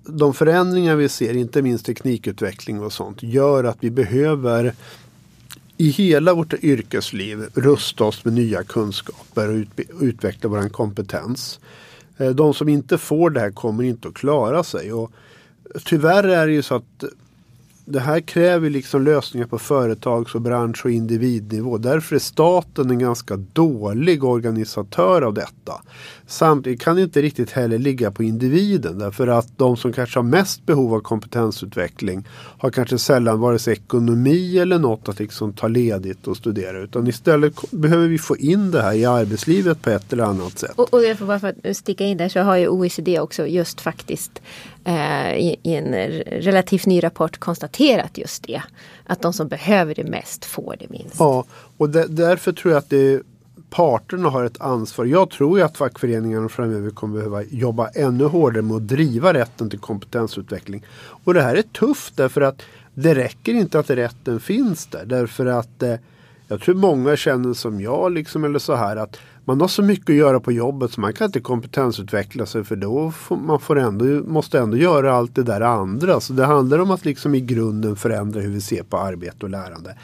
[0.04, 4.74] de förändringar vi ser, inte minst teknikutveckling och sånt, gör att vi behöver
[5.76, 11.60] i hela vårt yrkesliv rusta oss med nya kunskaper och utveckla vår kompetens.
[12.16, 14.92] Eh, de som inte får det här kommer inte att klara sig.
[14.92, 15.12] Och
[15.84, 17.04] tyvärr är det ju så att
[17.88, 21.78] det här kräver liksom lösningar på företags och bransch och individnivå.
[21.78, 25.82] Därför är staten en ganska dålig organisatör av detta.
[26.26, 30.24] Samtidigt kan det inte riktigt heller ligga på individen därför att de som kanske har
[30.24, 32.24] mest behov av kompetensutveckling
[32.58, 37.06] har kanske sällan vare sig ekonomi eller något att liksom ta ledigt och studera utan
[37.06, 40.72] istället behöver vi få in det här i arbetslivet på ett eller annat sätt.
[40.76, 43.46] Och, och jag får bara för att sticka in där så har ju OECD också
[43.46, 44.42] just faktiskt
[44.84, 45.94] eh, i, i en
[46.40, 47.75] relativt ny rapport konstaterat
[48.18, 48.62] just det.
[49.06, 51.16] Att de som behöver det mest får det minst.
[51.18, 51.44] Ja,
[51.76, 53.22] och där- därför tror jag att det,
[53.70, 55.04] parterna har ett ansvar.
[55.04, 59.70] Jag tror ju att fackföreningarna framöver kommer behöva jobba ännu hårdare med att driva rätten
[59.70, 60.82] till kompetensutveckling.
[61.24, 62.62] Och det här är tufft därför att
[62.94, 65.04] det räcker inte att rätten finns där.
[65.04, 65.94] Därför att eh,
[66.48, 70.10] jag tror många känner som jag liksom eller så här att man har så mycket
[70.10, 73.78] att göra på jobbet så man kan inte kompetensutveckla sig för då får man får
[73.78, 76.20] ändå, måste ändå göra allt det där andra.
[76.20, 79.50] Så det handlar om att liksom i grunden förändra hur vi ser på arbete och
[79.50, 79.96] lärande.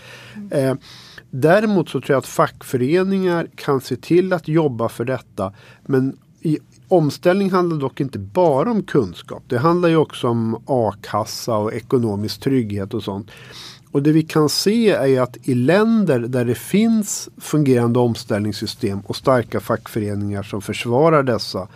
[0.51, 0.75] Eh,
[1.31, 5.53] däremot så tror jag att fackföreningar kan se till att jobba för detta.
[5.87, 9.43] Men i, Omställning handlar dock inte bara om kunskap.
[9.47, 13.31] Det handlar ju också om a-kassa och ekonomisk trygghet och sånt.
[13.93, 19.17] Och det vi kan se är att i länder där det finns fungerande omställningssystem och
[19.17, 21.69] starka fackföreningar som försvarar dessa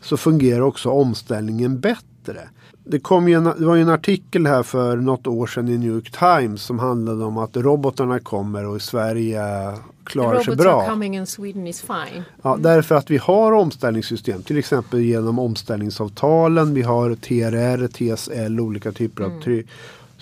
[0.00, 2.48] så fungerar också omställningen bättre.
[2.84, 6.10] Det, kom en, det var en artikel här för något år sedan i New York
[6.10, 9.40] Times som handlade om att robotarna kommer och i Sverige
[10.04, 10.80] klarar sig bra.
[10.80, 12.22] Are coming and Sweden is fine.
[12.42, 16.74] Ja, därför att vi har omställningssystem, till exempel genom omställningsavtalen.
[16.74, 19.42] Vi har TRR, TSL, olika typer av mm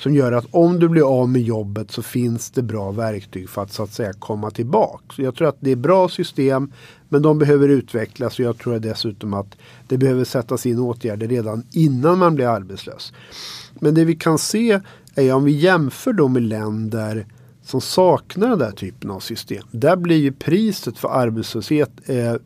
[0.04, 3.62] som gör att om du blir av med jobbet så finns det bra verktyg för
[3.62, 5.22] att så att säga komma tillbaka.
[5.22, 6.72] jag tror att det är bra system
[7.08, 9.56] men de behöver utvecklas och jag tror dessutom att
[9.88, 13.12] det behöver sättas in åtgärder redan innan man blir arbetslös.
[13.74, 14.80] Men det vi kan se
[15.14, 17.26] är om vi jämför då med länder
[17.62, 19.64] som saknar den där typen av system.
[19.70, 22.38] Där blir ju priset för arbetslöshet är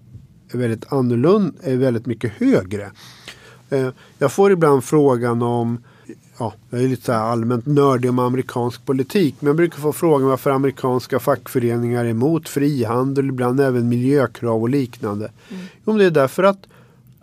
[0.53, 2.91] väldigt annorlunda, är eh, väldigt mycket högre.
[3.71, 5.79] Eh, jag får ibland frågan om
[6.39, 9.35] ja, jag är lite allmänt nördig om amerikansk politik.
[9.41, 14.69] Men jag brukar få frågan varför amerikanska fackföreningar är emot frihandel, ibland även miljökrav och
[14.69, 15.31] liknande.
[15.51, 15.65] Mm.
[15.87, 16.67] Jo, det är därför att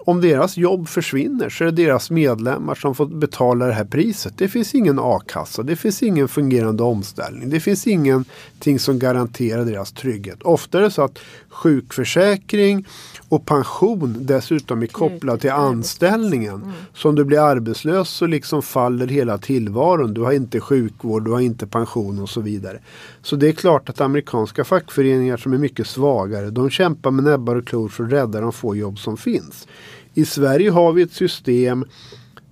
[0.05, 4.33] om deras jobb försvinner så är det deras medlemmar som får betala det här priset.
[4.37, 7.49] Det finns ingen a-kassa, det finns ingen fungerande omställning.
[7.49, 10.43] Det finns ingenting som garanterar deras trygghet.
[10.43, 12.85] Ofta är det så att sjukförsäkring
[13.29, 16.55] och pension dessutom är kopplad till anställningen.
[16.55, 16.71] Mm.
[16.93, 20.13] Så om du blir arbetslös så liksom faller hela tillvaron.
[20.13, 22.79] Du har inte sjukvård, du har inte pension och så vidare.
[23.21, 27.55] Så det är klart att amerikanska fackföreningar som är mycket svagare, de kämpar med näbbar
[27.55, 29.67] och klor för att rädda de få jobb som finns.
[30.17, 31.85] I Sverige har vi ett system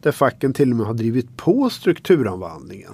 [0.01, 2.91] där facken till och med har drivit på strukturomvandlingen.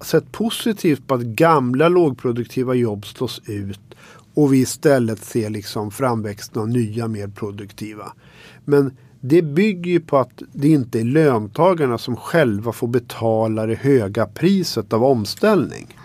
[0.00, 3.80] Sett positivt på att gamla lågproduktiva jobb slås ut
[4.34, 8.12] och vi istället ser liksom framväxten av nya mer produktiva.
[8.64, 13.74] Men det bygger ju på att det inte är löntagarna som själva får betala det
[13.74, 15.96] höga priset av omställning.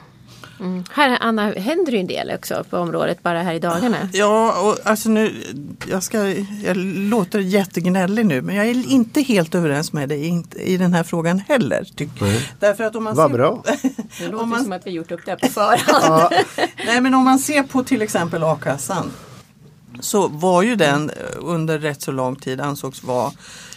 [0.62, 0.84] Mm.
[0.92, 3.98] Här Anna, händer det en del också på området bara här i dagarna.
[4.14, 5.44] Ja, och alltså nu,
[5.90, 6.28] jag, ska,
[6.64, 10.94] jag låter jättegnällig nu men jag är inte helt överens med dig i, i den
[10.94, 11.88] här frågan heller.
[11.96, 12.22] Tyck.
[12.22, 12.42] Mm.
[12.60, 13.64] Därför att om man Vad ser, bra.
[14.20, 16.34] det låter man, som att vi gjort upp det på förhand.
[16.86, 19.12] Nej men om man ser på till exempel a-kassan
[20.00, 23.32] så var ju den under rätt så lång tid ansågs vara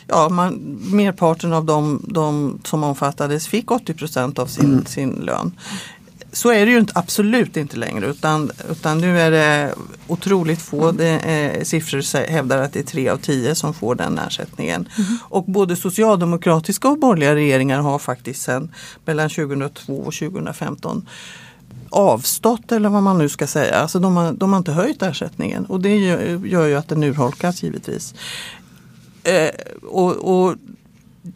[0.06, 0.54] ja, man,
[0.92, 4.86] merparten av de, de som omfattades fick 80% av sin, mm.
[4.86, 5.52] sin lön
[6.34, 9.74] så är det ju inte, absolut inte längre utan, utan nu är det
[10.06, 10.92] otroligt få.
[10.92, 14.88] Det, eh, siffror hävdar att det är tre av tio som får den ersättningen.
[14.98, 15.18] Mm.
[15.22, 21.08] Och både socialdemokratiska och borgerliga regeringar har faktiskt sedan mellan 2002 och 2015
[21.90, 23.74] avstått eller vad man nu ska säga.
[23.76, 27.02] Alltså de, har, de har inte höjt ersättningen och det gör, gör ju att den
[27.02, 28.14] urholkas givetvis.
[29.22, 29.50] Eh,
[29.82, 30.54] och, och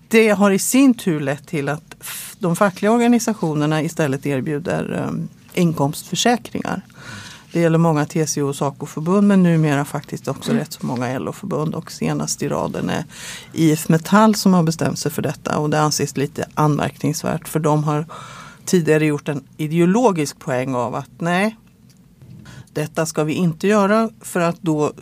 [0.09, 1.95] det har i sin tur lett till att
[2.39, 6.83] de fackliga organisationerna istället erbjuder um, inkomstförsäkringar.
[7.53, 11.93] Det gäller många TCO och SACO-förbund men numera faktiskt också rätt så många LO-förbund och
[11.93, 13.05] senast i raden är
[13.53, 15.59] IF Metall som har bestämt sig för detta.
[15.59, 18.07] Och det anses lite anmärkningsvärt för de har
[18.65, 21.57] tidigare gjort en ideologisk poäng av att nej,
[22.73, 24.93] detta ska vi inte göra för att då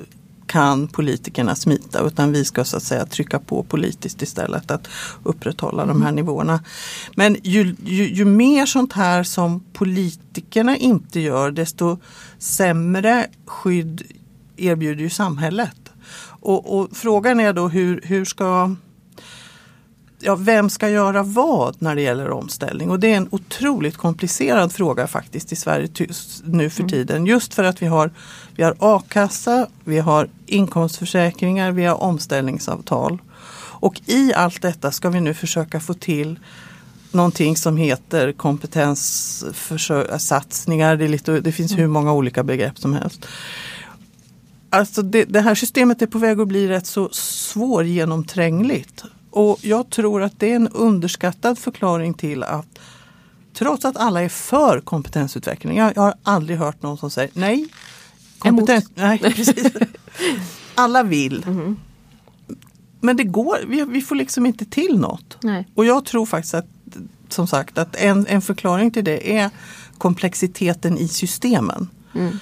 [0.47, 4.89] kan politikerna smita utan vi ska så att säga trycka på politiskt istället att
[5.23, 5.95] upprätthålla mm.
[5.95, 6.61] de här nivåerna.
[7.15, 11.99] Men ju, ju, ju, mer sånt här som politikerna inte gör desto
[12.39, 14.03] sämre skydd
[14.57, 15.77] erbjuder ju samhället.
[16.41, 18.77] Och, och frågan är då hur, hur ska
[20.27, 22.91] ja, vem ska göra vad när det gäller omställning?
[22.91, 25.89] Och det är en otroligt komplicerad fråga faktiskt i Sverige
[26.45, 26.91] nu för mm.
[26.91, 27.27] tiden.
[27.27, 28.11] Just för att vi har,
[28.57, 33.19] vi har a-kassa, vi har inkomstförsäkringar, vi har omställningsavtal.
[33.79, 36.39] Och i allt detta ska vi nu försöka få till
[37.13, 40.97] någonting som heter kompetenssatsningar.
[40.97, 41.91] Det, lite, det finns hur mm.
[41.91, 43.27] många olika begrepp som helst.
[44.71, 49.05] Alltså det, det, här systemet är på väg att bli rätt så svårgenomträngligt.
[49.37, 52.79] Och jag tror att det är en underskattad förklaring till att
[53.55, 57.69] trots att alla är för kompetensutveckling, jag, har aldrig hört någon som säger nej.
[58.39, 59.73] Kompetens, nej precis.
[60.75, 61.45] Alla vill.
[61.47, 61.77] Mm.
[63.01, 65.39] Men det går, vi, vi, får liksom inte till något.
[65.43, 65.69] Nej.
[65.75, 66.67] Och jag tror faktiskt att
[67.29, 69.51] som sagt att en, en förklaring till det är
[69.99, 71.89] komplexiteten i systemen.
[72.15, 72.39] Mm.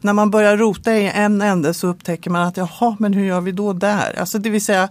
[0.00, 3.40] När man börjar rota i en ände så upptäcker man att jaha, men hur gör
[3.40, 4.18] vi då där?
[4.18, 4.88] Alltså det vill säga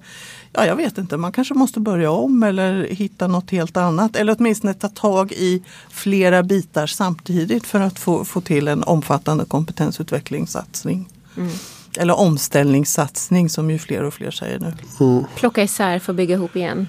[0.53, 4.15] ja, jag vet inte, man kanske måste börja om eller hitta något helt annat.
[4.15, 9.45] Eller åtminstone ta tag i flera bitar samtidigt för att få, få till en omfattande
[9.45, 11.09] kompetensutvecklingssatsning.
[11.37, 11.49] Mm.
[11.97, 14.73] eller omställningssatsning som ju fler och fler säger nu.
[14.99, 15.23] Mm.
[15.35, 16.87] Plocka isär för att bygga ihop igen.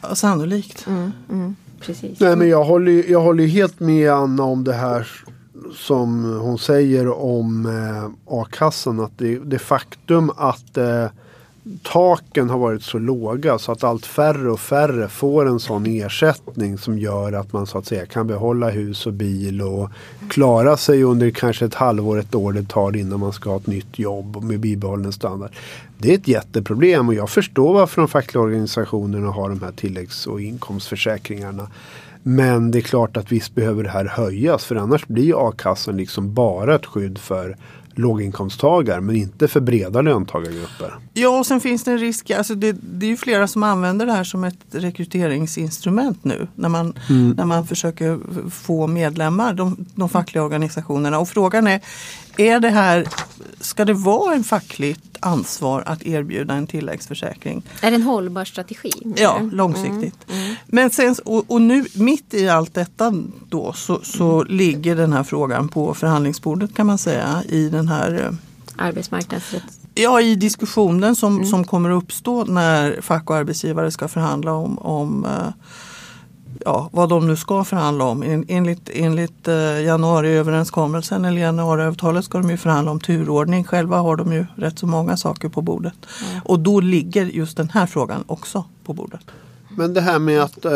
[0.00, 0.86] Ja, Sannolikt.
[0.86, 2.20] Mm, mm, precis.
[2.20, 5.08] Nej men jag håller, ju- jag håller helt med Anna om det här
[5.74, 9.00] som hon säger om eh, a-kassan.
[9.00, 11.06] Att det, det faktum att eh,
[11.82, 16.78] taken har varit så låga så att allt färre och färre får en sån ersättning
[16.78, 19.90] som gör att man så att säga kan behålla hus och bil och
[20.28, 23.66] klara sig under kanske ett halvår, ett år det tar innan man ska ha ett
[23.66, 25.50] nytt jobb med bibehållen standard.
[25.98, 30.26] Det är ett jätteproblem och jag förstår varför de fackliga organisationerna har de här tilläggs
[30.26, 31.68] och inkomstförsäkringarna.
[32.22, 36.34] Men det är klart att visst behöver det här höjas för annars blir a-kassan liksom
[36.34, 37.56] bara ett skydd för
[37.94, 40.94] låginkomsttagare men inte för breda löntagargrupper.
[41.12, 44.06] Ja, och sen finns det en risk, alltså det, det är ju flera som använder
[44.06, 46.94] det här som ett rekryteringsinstrument nu när man,
[47.36, 48.18] när man försöker
[48.50, 51.18] få medlemmar, de, de fackliga organisationerna.
[51.18, 51.80] Och frågan är,
[52.36, 53.06] är det här,
[53.60, 57.62] ska det vara en fackligt ansvar att erbjuda en tilläggsförsäkring?
[57.80, 58.92] Är det en hållbar strategi?
[59.16, 59.50] Ja, Mm.
[59.50, 60.26] långsiktigt.
[60.66, 63.14] Men sen, och, och nu mitt i allt detta
[63.48, 68.12] då så, så ligger den här frågan på förhandlingsbordet kan man säga i den här
[68.22, 68.34] eh,
[68.86, 69.62] Arbetsmarknadsrätt.
[69.94, 75.24] Ja, i diskussionen som, som kommer uppstå när fack och arbetsgivare ska förhandla om, om
[75.24, 75.52] eh,
[76.64, 78.22] ja, vad de nu ska förhandla om.
[78.22, 83.64] En, enligt enligt eh, januariöverenskommelsen eller januariavtalet ska de ju förhandla om turordning.
[83.64, 85.94] Själva har de ju rätt så många saker på bordet.
[86.44, 89.20] Och då ligger just den här frågan också på bordet.
[89.76, 90.72] Men det här med att eh,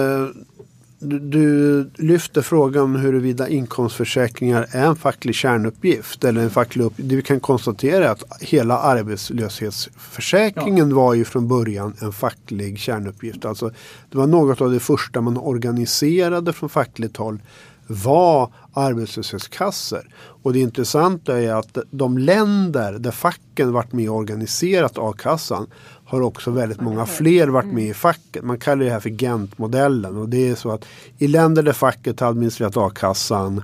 [0.98, 7.10] du, lyfter frågan huruvida inkomstförsäkringar är en facklig kärnuppgift eller en facklig uppgift.
[7.10, 13.44] Det vi kan konstatera är att hela arbetslöshetsförsäkringen var ju från början en facklig kärnuppgift.
[13.44, 13.70] Alltså,
[14.10, 17.40] det var något av det första man organiserade från fackligt håll
[17.86, 20.08] var arbetslöshetskassor.
[20.42, 25.66] Och det intressanta är att de länder där facken varit med och organiserat a-kassan
[26.06, 28.44] har också väldigt många fler varit med i facket.
[28.44, 30.16] Man kallar det här för Gent-modellen.
[30.16, 30.84] Och det är så att
[31.18, 33.62] i länder där facket har administrerat a-kassan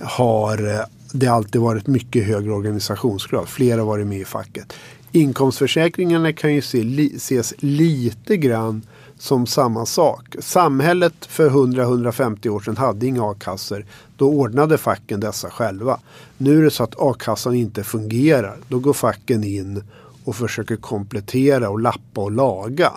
[0.00, 0.80] har eh,
[1.12, 3.48] det alltid varit mycket högre organisationsgrad.
[3.48, 4.72] Fler har varit med i facket.
[5.12, 8.82] Inkomstförsäkringarna kan ju se, li, ses lite grann
[9.18, 10.36] som samma sak.
[10.40, 13.84] Samhället för 100-150 år sedan hade inga a-kassor.
[14.16, 16.00] Då ordnade facken dessa själva.
[16.38, 18.56] Nu är det så att a-kassan inte fungerar.
[18.68, 19.82] Då går facken in
[20.28, 22.92] och försöker komplettera och lappa och laga.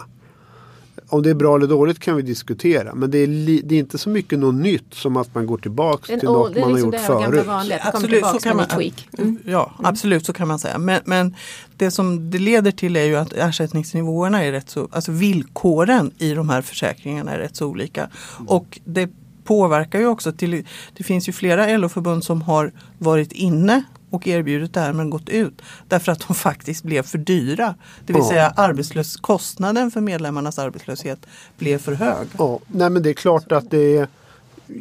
[1.10, 2.96] Om det är bra eller dåligt kan vi diskutera.
[2.96, 5.58] Men det är, li, det är inte så mycket något nytt som att man går
[5.58, 7.48] tillbaks En till något man har liksom gjort här gamla förut.
[7.48, 7.80] vanliga.
[7.84, 9.08] Absolut, så tillbaka kan man, tweak.
[9.18, 9.38] Mm.
[9.46, 10.78] ja, absolut så kan man säga.
[10.78, 11.36] Men, men
[11.78, 16.34] det som det leder till är ju att ersättningsnivåerna är rätt så, alltså villkoren i
[16.34, 18.10] de här försäkringarna är rätt så olika.
[18.48, 19.10] Och det
[19.44, 20.66] påverkar ju också till,
[20.98, 25.30] det finns ju flera LO-förbund som har varit inne och erbjudit det här men gått
[25.30, 27.76] ut därför att de faktiskt blev för dyra.
[28.06, 28.30] Det vill Ja.
[28.30, 31.26] säga arbetslös, kostnaden för medlemmarnas arbetslöshet
[31.58, 32.28] blev för hög.
[32.38, 34.08] Ja, nej men det är klart att det är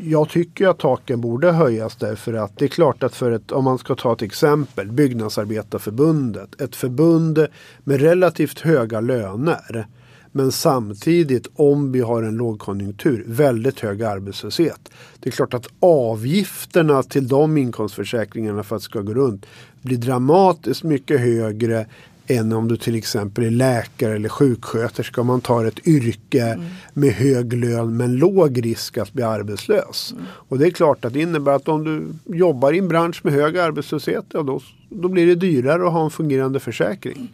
[0.03, 3.65] jag tycker att taken borde höjas därför att det är klart att för ett, om
[3.65, 7.47] man ska ta ett exempel, Byggnadsarbetarförbundet, ett förbund
[7.85, 9.87] med relativt höga löner
[10.33, 14.89] men samtidigt om vi har en lågkonjunktur, väldigt hög arbetslöshet.
[15.21, 19.47] Det är klart att avgifterna till de inkomstförsäkringarna för att det ska gå runt
[19.83, 21.87] blir dramatiskt mycket högre
[22.27, 25.21] än om du till exempel är läkare eller sjuksköterska.
[25.21, 26.61] Om man tar ett yrke
[26.93, 30.15] med hög lön men låg risk att bli arbetslös.
[30.23, 33.33] Och det är klart att det innebär att om du jobbar i en bransch med
[33.33, 37.29] hög arbetslöshet, ja då, då blir det dyrare att ha en fungerande försäkring.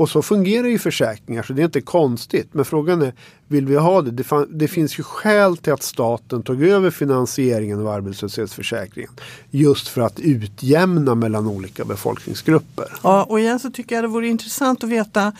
[0.00, 2.48] Och så fungerar ju försäkringar så det är inte konstigt.
[2.52, 3.12] Men frågan är,
[3.48, 4.10] vill vi ha det?
[4.10, 9.10] Det, fan, det finns ju skäl till att staten tog över finansieringen av arbetslöshetsförsäkringen.
[9.50, 12.86] Just för att utjämna mellan olika befolkningsgrupper.
[13.02, 15.32] Ja, och igen så tycker jag det vore intressant att veta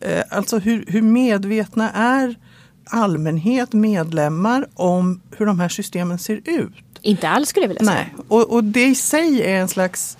[0.00, 2.34] eh, alltså hur, hur medvetna är
[2.84, 6.72] allmänhet, medlemmar om hur de här systemen ser ut?
[7.02, 7.94] Inte alls skulle jag vilja säga.
[7.94, 10.18] Nej, och, och det i sig är en slags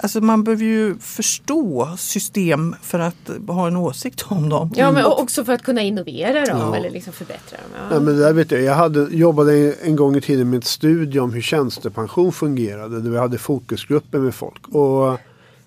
[0.00, 4.72] Alltså man behöver ju förstå system för att ha en åsikt om dem.
[4.76, 6.76] Ja, men också för att kunna innovera dem Ja.
[6.76, 7.66] eller liksom förbättra dem.
[7.74, 7.94] Ja.
[7.94, 8.62] Ja, men det där vet jag.
[8.62, 13.00] jag hade, jobbade en gång i tiden med ett studie om hur tjänstepension fungerade.
[13.00, 14.68] Där vi hade fokusgrupper med folk.
[14.68, 15.18] Och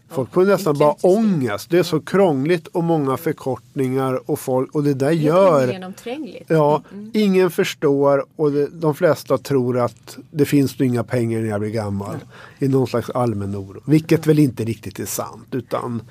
[0.09, 1.69] folk får nästan bara ångest.
[1.69, 4.29] Det är så krångligt och många förkortningar.
[4.31, 5.91] Och, folk, och det där gör.
[6.47, 6.81] Ja,
[7.13, 11.69] ingen förstår och det, de flesta tror att det finns inga pengar när jag blir
[11.69, 12.15] gammal.
[12.61, 13.81] I någon slags allmän oro.
[13.85, 15.47] Vilket väl inte riktigt är sant.
[15.51, 16.01] Utan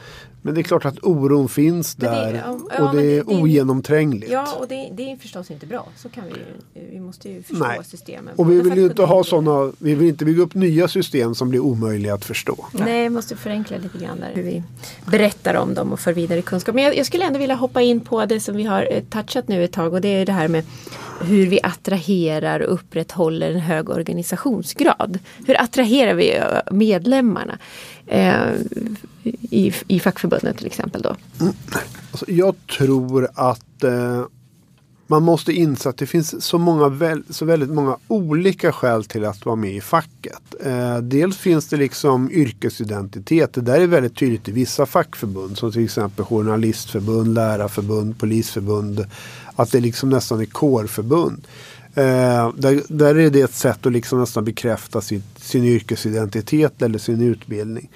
[0.43, 2.43] Men det är klart att oron finns Men det- där
[2.79, 4.33] ja, och det är det- det- ogenomträngligt.
[4.33, 5.89] Ja, och det, det är förstås inte bra.
[5.97, 7.79] Så kan vi ju, vi måste ju förstå Nej.
[7.85, 8.35] systemen.
[8.37, 11.49] Och vi vill ju inte ha sådana, vi vill inte bygga upp nya system som
[11.49, 12.67] blir omöjliga att förstå.
[12.73, 14.63] Nej, vi måste förenkla lite grann där hur vi
[15.11, 16.75] berättar om dem och för vidare kunskap.
[16.75, 19.49] Men jag, jag skulle ändå vilja hoppa in på det som vi har eh, touchat
[19.49, 20.65] nu ett tag och det är det här med
[21.21, 25.19] hur vi attraherar och upprätthåller en hög organisationsgrad.
[25.47, 27.59] Hur attraherar vi eh, medlemmarna
[28.07, 28.53] eh,
[29.51, 31.17] i, i fackförbundet till exempel då?
[31.41, 31.53] Mm.
[32.11, 34.25] Alltså, jag tror att eh,
[35.11, 39.47] man måste inse att det finns så, många så väldigt många olika skäl till att
[39.47, 40.55] vara med i facket.
[40.65, 43.53] Eh, dels finns det liksom yrkesidentitet.
[43.53, 49.07] Det där är väldigt tydligt i vissa fackförbund som till exempel journalistförbund, lärarförbund, polisförbund.
[49.57, 51.47] Att det liksom nästan är kårförbund.
[51.95, 56.99] Eh, där, där är det ett sätt att liksom nästan bekräfta sin, sin yrkesidentitet eller
[56.99, 57.91] sin utbildning.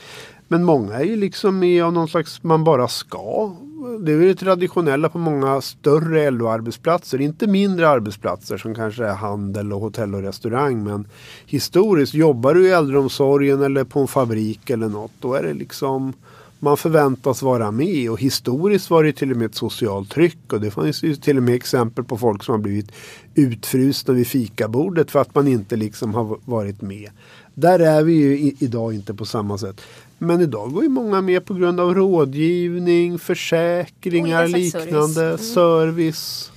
[0.49, 3.57] Men många är ju liksom med av någon slags man bara ska.
[4.01, 7.21] Det är ju det traditionella på många större LO-arbetsplatser.
[7.21, 10.85] Inte mindre arbetsplatser som kanske är handel och hotell och restaurang.
[10.85, 11.07] Men
[11.47, 15.13] historiskt jobbar du i äldreomsorgen eller på en fabrik eller något.
[15.21, 16.13] Då är det liksom
[16.59, 20.61] man förväntas vara med och historiskt var det till och med ett socialt tryck och
[20.61, 22.93] det fanns ju till och med exempel på folk som har blivit
[23.35, 27.11] utfrusna vid fikabordet för att man inte liksom har varit med.
[27.55, 29.81] Där är vi ju i, idag inte på samma sätt.
[30.19, 35.53] Men idag går ju många med på grund av rådgivning, försäkringar, liknande, service.
[35.53, 36.51] service.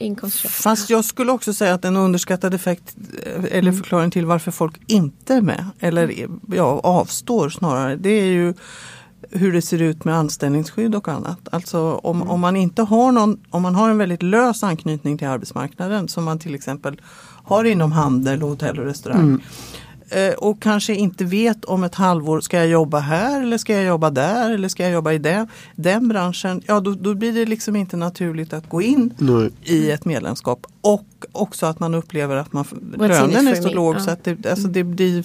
[0.00, 0.52] Inkomsträtt.
[0.52, 2.96] Fast jag skulle också säga att en underskattad effekt
[3.26, 7.96] eh, eller förklaring till varför folk inte är med eller ja, avstår snarare.
[7.96, 8.54] Det är ju
[9.30, 11.38] hur det ser ut med anställningsskydd och annat.
[11.52, 15.28] Alltså om, om man inte har någon, om man har en väldigt lös anknytning till
[15.28, 17.00] arbetsmarknaden som man till exempel
[17.44, 19.32] har inom handel, och hotell och restaurang.
[19.32, 19.38] eh,
[20.38, 24.10] Och kanske inte vet om ett halvår, ska jag jobba här eller ska jag jobba
[24.10, 25.46] där eller ska jag jobba i det,
[25.76, 26.62] den branschen.
[26.66, 29.50] Ja då, då blir det liksom inte naturligt att gå in Nej.
[29.64, 30.66] i ett medlemskap.
[30.80, 32.64] Och också att man upplever att man,
[32.98, 34.00] lönen är så låg Ja.
[34.00, 35.24] så att det, alltså det, blir,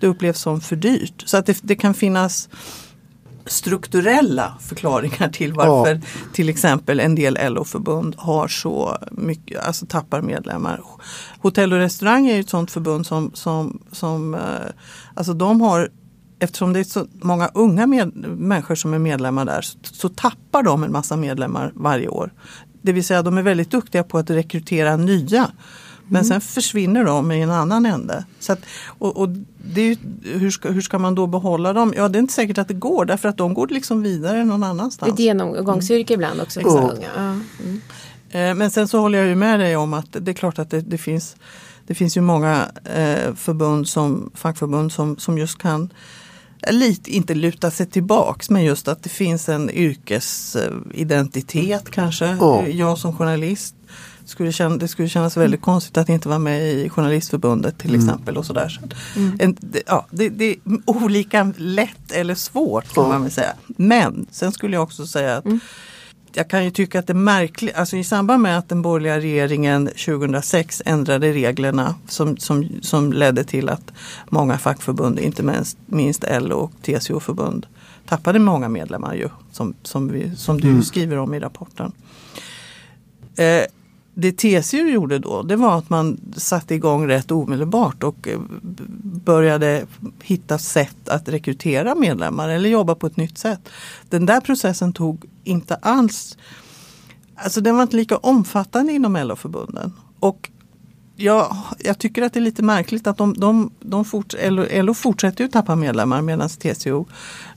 [0.00, 1.22] det upplevs som för dyrt.
[1.26, 2.48] Så att det, det kan finnas
[3.46, 6.00] strukturella förklaringar till varför
[6.32, 10.80] till exempel en del LO-förbund har så mycket, alltså tappar medlemmar.
[11.38, 14.40] Hotell och restaurang är ju ett sådant förbund som, som, som eh,
[15.14, 15.90] alltså de har
[16.42, 20.62] Eftersom det är så många unga med, människor som är medlemmar där så, så tappar
[20.62, 22.32] de en massa medlemmar varje år.
[22.82, 25.50] Det vill säga de är väldigt duktiga på att rekrytera nya.
[26.10, 28.24] Men sen försvinner de i en annan ände.
[28.40, 29.28] Så att, och, och
[29.74, 31.92] det hur, ska, hur ska man då behålla dem?
[31.96, 34.60] Ja det är inte säkert att det går därför att de går liksom vidare någon
[34.60, 35.12] Det är annanstans.
[35.12, 36.60] ett genomgångsyrke ibland också.
[36.60, 36.90] för Ja.
[36.90, 37.08] unga.
[37.16, 37.22] Ja.
[37.64, 37.80] Mm.
[38.30, 40.70] Eh, Men sen så håller jag ju med dig om att det är klart att
[40.70, 41.36] det, det finns
[41.86, 45.92] Det finns ju många eh, förbund som, fackförbund som, som just kan
[46.70, 52.26] lite, inte luta sig tillbaks men just att det finns en yrkesidentitet kanske.
[52.26, 53.74] Eh, Jag som journalist
[54.30, 58.36] skulle känna, det skulle kännas väldigt konstigt att inte vara med i Journalistförbundet till exempel.
[58.36, 58.68] och sådär.
[58.68, 58.94] Så att
[59.40, 60.56] en, det, ja, det, det är
[60.86, 63.52] olika lätt eller svårt kan man väl säga.
[63.66, 65.44] Men sen skulle jag också säga att
[66.32, 69.18] jag kan ju tycka att det är märkligt, alltså i samband med att den borgerliga
[69.18, 73.92] regeringen 2006 ändrade reglerna som, som, som ledde till att
[74.28, 77.66] många fackförbund, inte minst, minst LO och TCO-förbund,
[78.08, 81.92] tappade många medlemmar ju, som, som, vi, som du skriver om i rapporten.
[83.36, 83.62] Eh,
[84.14, 88.40] det TCO gjorde då det var att man satte igång rätt omedelbart och eh,
[89.24, 89.86] började
[90.22, 93.68] hitta sätt att rekrytera medlemmar eller jobba på ett nytt sätt.
[94.08, 96.38] Den där processen tog inte alls,
[97.34, 99.92] alltså den var inte lika omfattande inom LO-förbunden.
[100.20, 100.50] Och
[101.16, 104.94] jag, jag tycker att det är lite märkligt att de, de, de forts, LO, LO
[104.94, 107.06] fortsätter ju tappa medlemmar medan TCO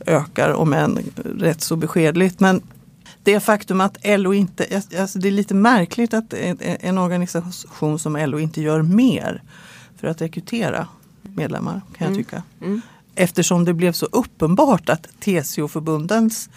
[0.05, 0.99] ökar om än
[1.37, 2.39] rätt så beskedligt.
[2.39, 2.61] Men
[3.23, 8.39] det faktum att LO inte, alltså det är lite märkligt att en, organisation som LO
[8.39, 9.43] inte gör mer
[9.97, 10.87] för att rekrytera
[11.21, 12.43] medlemmar kan jag tycka.
[13.15, 16.49] Eftersom det blev så uppenbart att TCO-förbundens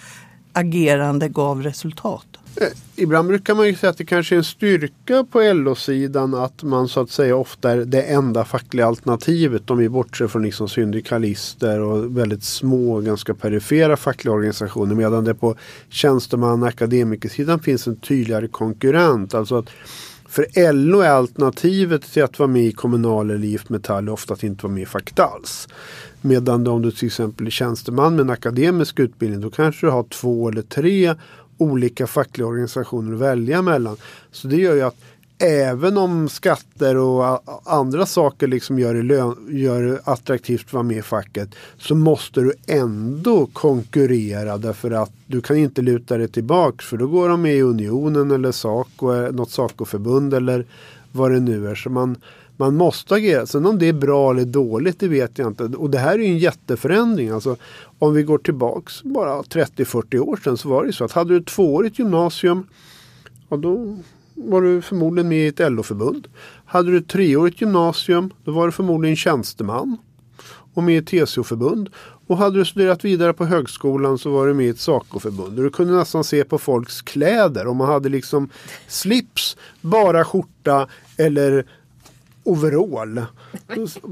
[0.57, 2.27] agerande gav resultat.
[2.61, 6.63] Eh, ibland brukar man ju säga att det kanske är en styrka på LO-sidan att
[6.63, 10.69] man så att säga ofta är det enda fackliga alternativet om vi bortser från liksom
[10.69, 15.57] syndikalister och väldigt små, ganska perifera fackliga organisationer medan det på
[15.89, 19.35] tjänsteman och akademikersidan finns en tydligare konkurrent.
[19.35, 19.69] Alltså att
[20.37, 24.43] för LO är alternativet till att vara med i Kommunal eller IF Metall ofta att
[24.43, 25.69] inte vara med i facket alls.
[26.21, 30.03] Medan om du till exempel är tjänsteman med en akademisk utbildning då kanske du har
[30.03, 31.15] två eller tre
[31.59, 33.97] olika fackliga organisationer att välja mellan.
[34.31, 34.97] Så det gör ju att
[35.39, 40.83] även om skatter och andra saker liksom gör det, lön, gör det attraktivt att vara
[40.83, 46.29] med i facket så måste du ändå konkurrera därför att du kan inte luta dig
[46.29, 50.65] tillbaks för då går de med i Unionen eller Saco, eh, något Saco-förbund eller
[51.13, 51.75] vad det nu är.
[51.75, 52.17] Så man,
[52.57, 53.47] man måste agera.
[53.47, 55.65] Sen om det är bra eller dåligt det vet jag inte.
[55.65, 57.31] Och det här är ju en jätteförändring.
[57.31, 57.57] Alltså,
[57.99, 61.37] om vi går tillbaks bara 30-40 år sedan så var det så att hade du
[61.37, 62.67] ett tvåårigt gymnasium
[63.49, 63.97] ja, då
[64.37, 66.29] var du förmodligen med i ett LO-förbund.
[66.65, 69.97] Hade du ett treårigt gymnasium då var du förmodligen tjänsteman
[70.75, 71.89] och med i ett TCO-förbund.
[72.27, 75.57] Och hade du studerat vidare på högskolan så var du med i ett SACO-förbund.
[75.57, 78.51] Du kunde nästan se på folks kläder om man hade liksom
[78.89, 81.67] slips, bara skjorta eller
[82.43, 83.23] overall.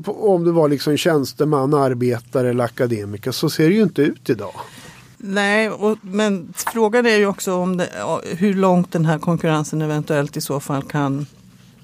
[0.06, 4.54] Om du var liksom tjänsteman, arbetare eller akademiker så ser det ju inte ut idag.
[5.26, 7.88] Nej, och, men frågan är ju också om det,
[8.38, 11.26] hur långt den här konkurrensen eventuellt i så fall kan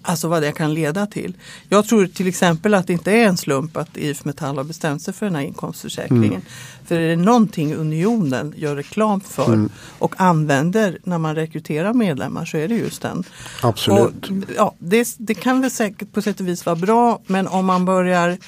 [0.02, 1.34] Alltså vad det kan leda till.
[1.68, 5.02] Jag tror till exempel att det inte är en slump att IF Metall har bestämt
[5.02, 6.24] sig för den här inkomstförsäkringen.
[6.24, 6.42] Mm.
[6.86, 9.70] För är det någonting Unionen gör reklam för mm.
[9.98, 13.24] och använder när man rekryterar medlemmar så är det just den.
[13.62, 14.30] Absolut.
[14.30, 17.66] Och, ja, det, det kan väl säkert på sätt och vis vara bra men om
[17.66, 18.38] man börjar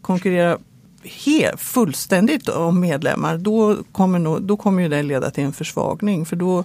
[0.00, 0.58] konkurrera
[1.04, 6.26] helt, fullständigt om medlemmar då kommer, nog, då kommer ju det leda till en försvagning.
[6.26, 6.64] För då,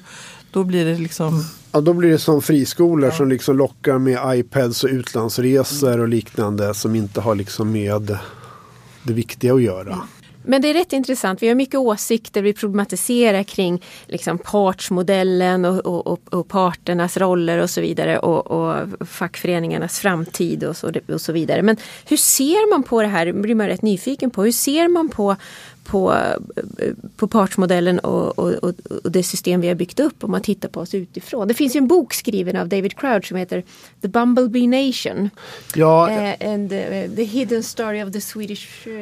[0.51, 3.15] då blir det liksom Ja, då blir det som friskolor ja.
[3.15, 8.17] som liksom lockar med iPads och utlandsresor och liknande som inte har liksom med
[9.03, 10.01] det viktiga att göra.
[10.47, 11.43] Men det är rätt intressant.
[11.43, 12.41] Vi har mycket åsikter.
[12.41, 18.47] Vi problematiserar kring liksom partsmodellen och, och, och, och parternas roller och så vidare och,
[18.47, 21.61] och fackföreningarnas framtid och så, och så vidare.
[21.61, 23.31] Men hur ser man på det här?
[23.31, 24.43] blir man rätt nyfiken på.
[24.43, 25.35] Hur ser man på,
[25.87, 26.15] på,
[27.15, 28.53] på partsmodellen och, och,
[29.03, 31.47] och, det system vi har byggt upp om man tittar på oss utifrån.
[31.47, 33.63] Det finns ju en bok skriven av David Crouch som heter
[34.01, 35.29] The Bumblebee Nation.
[35.75, 38.93] Ja, uh, and uh, the hidden story of the Swedish uh,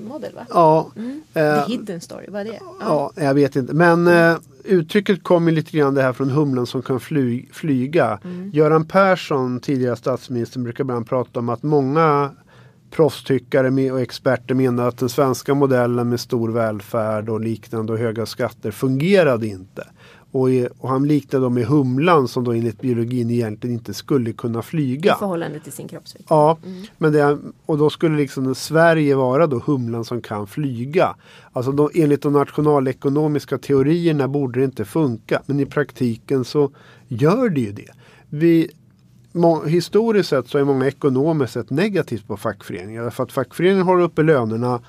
[0.00, 0.32] model.
[0.34, 0.46] Va?
[0.50, 1.22] Ja, mm.
[1.34, 2.60] the hidden story, vad är det?
[2.80, 3.72] Ja, jag vet inte.
[3.74, 4.10] Men
[4.64, 8.18] uttrycket kommer lite grann det här från humlan som kan fly, flyga.
[8.24, 8.50] Mm.
[8.50, 12.30] Göran Persson, tidigare statsminister, brukar ibland prata om att många
[12.92, 18.26] proffstyckare och experter menar att den svenska modellen med stor välfärd och liknande och höga
[18.26, 19.86] skatter fungerade inte.
[20.32, 24.62] Och, och han liknade dem med humlan som då enligt biologin egentligen inte skulle kunna
[24.62, 25.14] flyga.
[25.14, 26.26] I förhållande till sin kroppsvikt.
[26.28, 26.82] Ja, mm.
[26.98, 31.16] men det, och då skulle liksom Sverige vara då humlan som kan flyga.
[31.52, 35.42] Alltså då, enligt de nationalekonomiska teorierna borde det inte funka.
[35.46, 36.70] Men i praktiken så
[37.08, 37.90] gör det ju det.
[38.28, 38.70] Vi,
[39.66, 43.02] historiskt sett så är många ekonomer sett negativt på fackföreningar.
[43.02, 44.80] Därför att fackföreningen håller uppe lönerna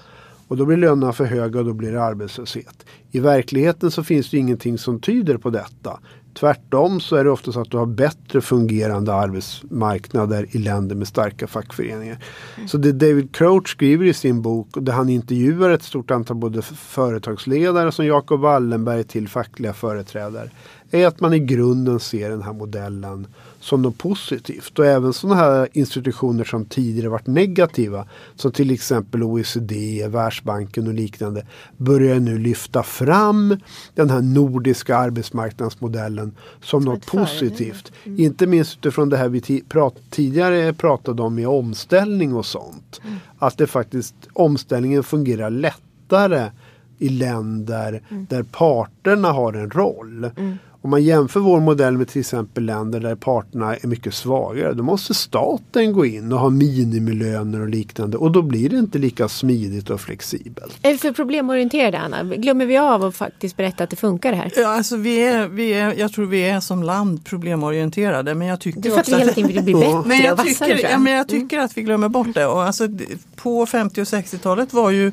[0.47, 2.85] och då blir lönerna för höga och då blir det arbetslöshet.
[3.11, 5.99] I verkligheten så finns det ingenting som tyder på detta.
[6.33, 11.07] Tvärtom så är det ofta så att du har bättre fungerande arbetsmarknader i länder med
[11.07, 12.17] starka fackföreningar.
[12.57, 12.67] Mm.
[12.67, 16.61] Så det David Crouch skriver i sin bok där han intervjuar ett stort antal både
[16.61, 20.49] företagsledare som Jacob Wallenberg till fackliga företrädare
[20.91, 23.27] är att man i grunden ser den här modellen
[23.63, 24.79] som något positivt.
[24.79, 30.93] Och även sådana här institutioner som tidigare varit negativa som till exempel OECD, Världsbanken och
[30.93, 31.45] liknande
[31.77, 33.57] börjar nu lyfta fram
[33.95, 37.91] den här nordiska arbetsmarknadsmodellen som något positivt.
[38.03, 38.19] Mm.
[38.19, 43.01] Inte minst utifrån det här vi prat tidigare pratade om med omställning och sånt.
[43.03, 43.15] Mm.
[43.39, 46.49] Att det faktiskt omställningen fungerar lättare
[46.97, 48.25] i länder mm.
[48.29, 50.31] där parterna har en roll.
[50.37, 50.57] Mm.
[50.83, 54.73] Om man jämför vår modell med till exempel länder där parterna är mycket svagare.
[54.73, 58.97] Då måste staten gå in och ha minimilöner och liknande och då blir det inte
[58.97, 60.79] lika smidigt och flexibelt.
[60.81, 62.23] Är vi för problemorienterade Anna?
[62.23, 64.51] Glömmer vi av att faktiskt berätta att det funkar det här?
[64.55, 68.59] Ja, alltså vi är, vi är, jag tror vi är som land problemorienterade men jag
[68.59, 70.89] tycker det är för att vi hela tiden vill bli bättre men jag och tycker,
[70.89, 71.65] ja, men jag tycker mm.
[71.65, 72.45] att vi glömmer bort det.
[72.45, 72.87] Och alltså,
[73.35, 75.11] på 50 och 60-talet var ju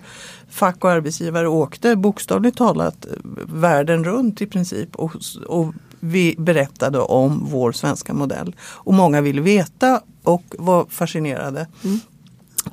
[0.50, 3.06] fack och arbetsgivare åkte bokstavligt talat
[3.46, 5.12] världen runt i princip och,
[5.46, 8.56] och vi berättade om vår svenska modell.
[8.62, 11.66] Och många ville veta och var fascinerade.
[11.84, 12.00] Mm.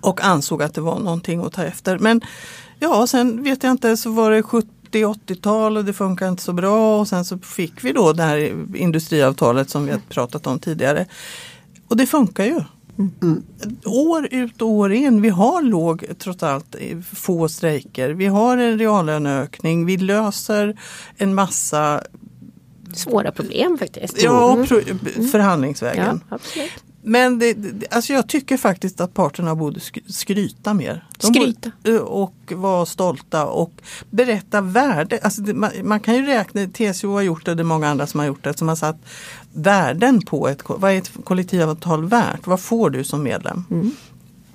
[0.02, 2.00] Och ansåg att det var någonting att ta efter.
[2.00, 2.22] Men
[2.80, 7.00] ja, sen vet jag inte, så var det 70-80-tal och det funkar inte så bra
[7.00, 11.06] och sen så fick vi då det här industriavtalet som vi har pratat om tidigare.
[11.88, 12.62] Och det funkar ju.
[12.98, 13.44] Mm.
[13.86, 15.22] År ut och år in.
[15.22, 16.76] Vi har låg, trots allt,
[17.14, 18.10] få strejker.
[18.10, 19.86] Vi har en reallöneökning.
[19.86, 20.80] Vi löser
[21.18, 22.04] en massa
[22.94, 24.24] svåra problem faktiskt.
[24.24, 25.28] Ja, mm.
[25.32, 26.24] förhandlingsvägen.
[26.30, 26.38] Ja,
[27.08, 27.56] men det,
[27.92, 31.08] alltså jag tycker faktiskt att parterna borde skryta mer.
[31.18, 31.72] De skryta?
[31.84, 33.72] Borde, och vara stolta och
[34.10, 35.20] berätta värde.
[35.24, 38.08] Alltså det, man, man, kan ju räkna, TCO har gjort det, det är många andra
[38.08, 38.98] som har gjort det, som har satt
[39.54, 42.48] värden på ett, vad är ett kollektivavtal värt?
[42.48, 43.64] Vad får du som medlem?
[43.72, 43.92] Mm.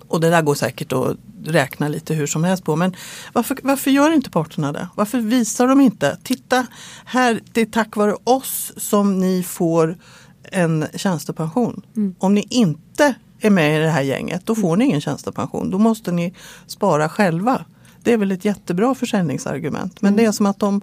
[0.09, 2.77] Och det där går säkert att räkna lite hur som helst på.
[2.77, 2.97] Men
[3.33, 4.89] varför, varför gör inte parterna det?
[4.95, 6.19] Varför visar de inte?
[6.23, 6.67] Titta,
[7.05, 9.97] här, det är tack vare oss som ni får
[10.43, 11.83] en tjänstepension.
[11.97, 12.15] Mm.
[12.19, 15.71] Om ni inte är med i det här gänget, då får ni ingen tjänstepension.
[15.71, 16.35] Då måste ni
[16.67, 17.65] spara själva.
[18.03, 20.03] Det är väl ett jättebra försäljningsargument.
[20.03, 20.81] Men det är som att de...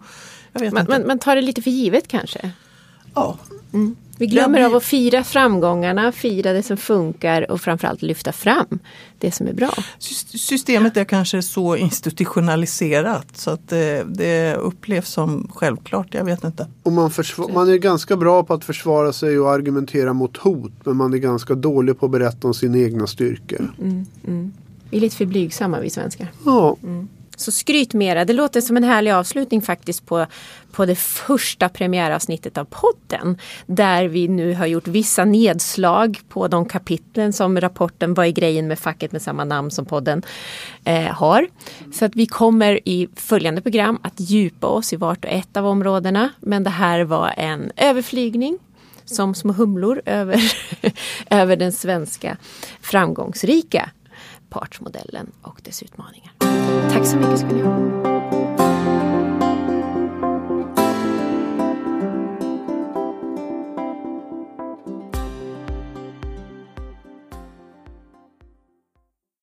[0.61, 0.85] Inte.
[0.87, 2.51] man, man tar det lite för givet kanske.
[3.15, 3.37] Ja.
[4.17, 8.79] Vi glömmer av att fira framgångarna, fira det som funkar och framförallt lyfta fram
[9.19, 9.73] det som är bra.
[9.99, 16.13] Sys- Systemet är kanske så institutionaliserat så att det, det upplevs som självklart.
[16.13, 16.67] Jag vet inte.
[16.83, 17.11] Och man,
[17.53, 20.71] man är ganska bra på att försvara sig och argumentera mot hot.
[20.83, 23.73] Men man är ganska dålig på att berätta om sina egna styrkor.
[24.89, 26.31] Vi är lite för blygsamma vi svenskar.
[26.45, 26.77] Ja,
[27.39, 28.25] så skryt mera.
[28.25, 30.25] Det låter som en härlig avslutning faktiskt på,
[30.71, 33.37] på det första premiäravsnittet av podden.
[33.65, 38.67] Där vi nu har gjort vissa nedslag på de kapitlen som rapporten Vad är grejen
[38.67, 40.23] med facket med samma namn som podden
[40.83, 41.47] eh, har.
[41.93, 45.65] Så att vi kommer i följande program att djupa oss i vart och ett av
[45.65, 46.29] områdena.
[46.39, 48.57] Men det här var en överflygning
[49.05, 50.53] som små humlor över,
[51.29, 52.37] över den svenska
[52.81, 53.89] framgångsrika
[54.49, 56.38] partsmodellen och dess utmaningar.
[56.91, 58.08] Tack så mycket ska ni ha.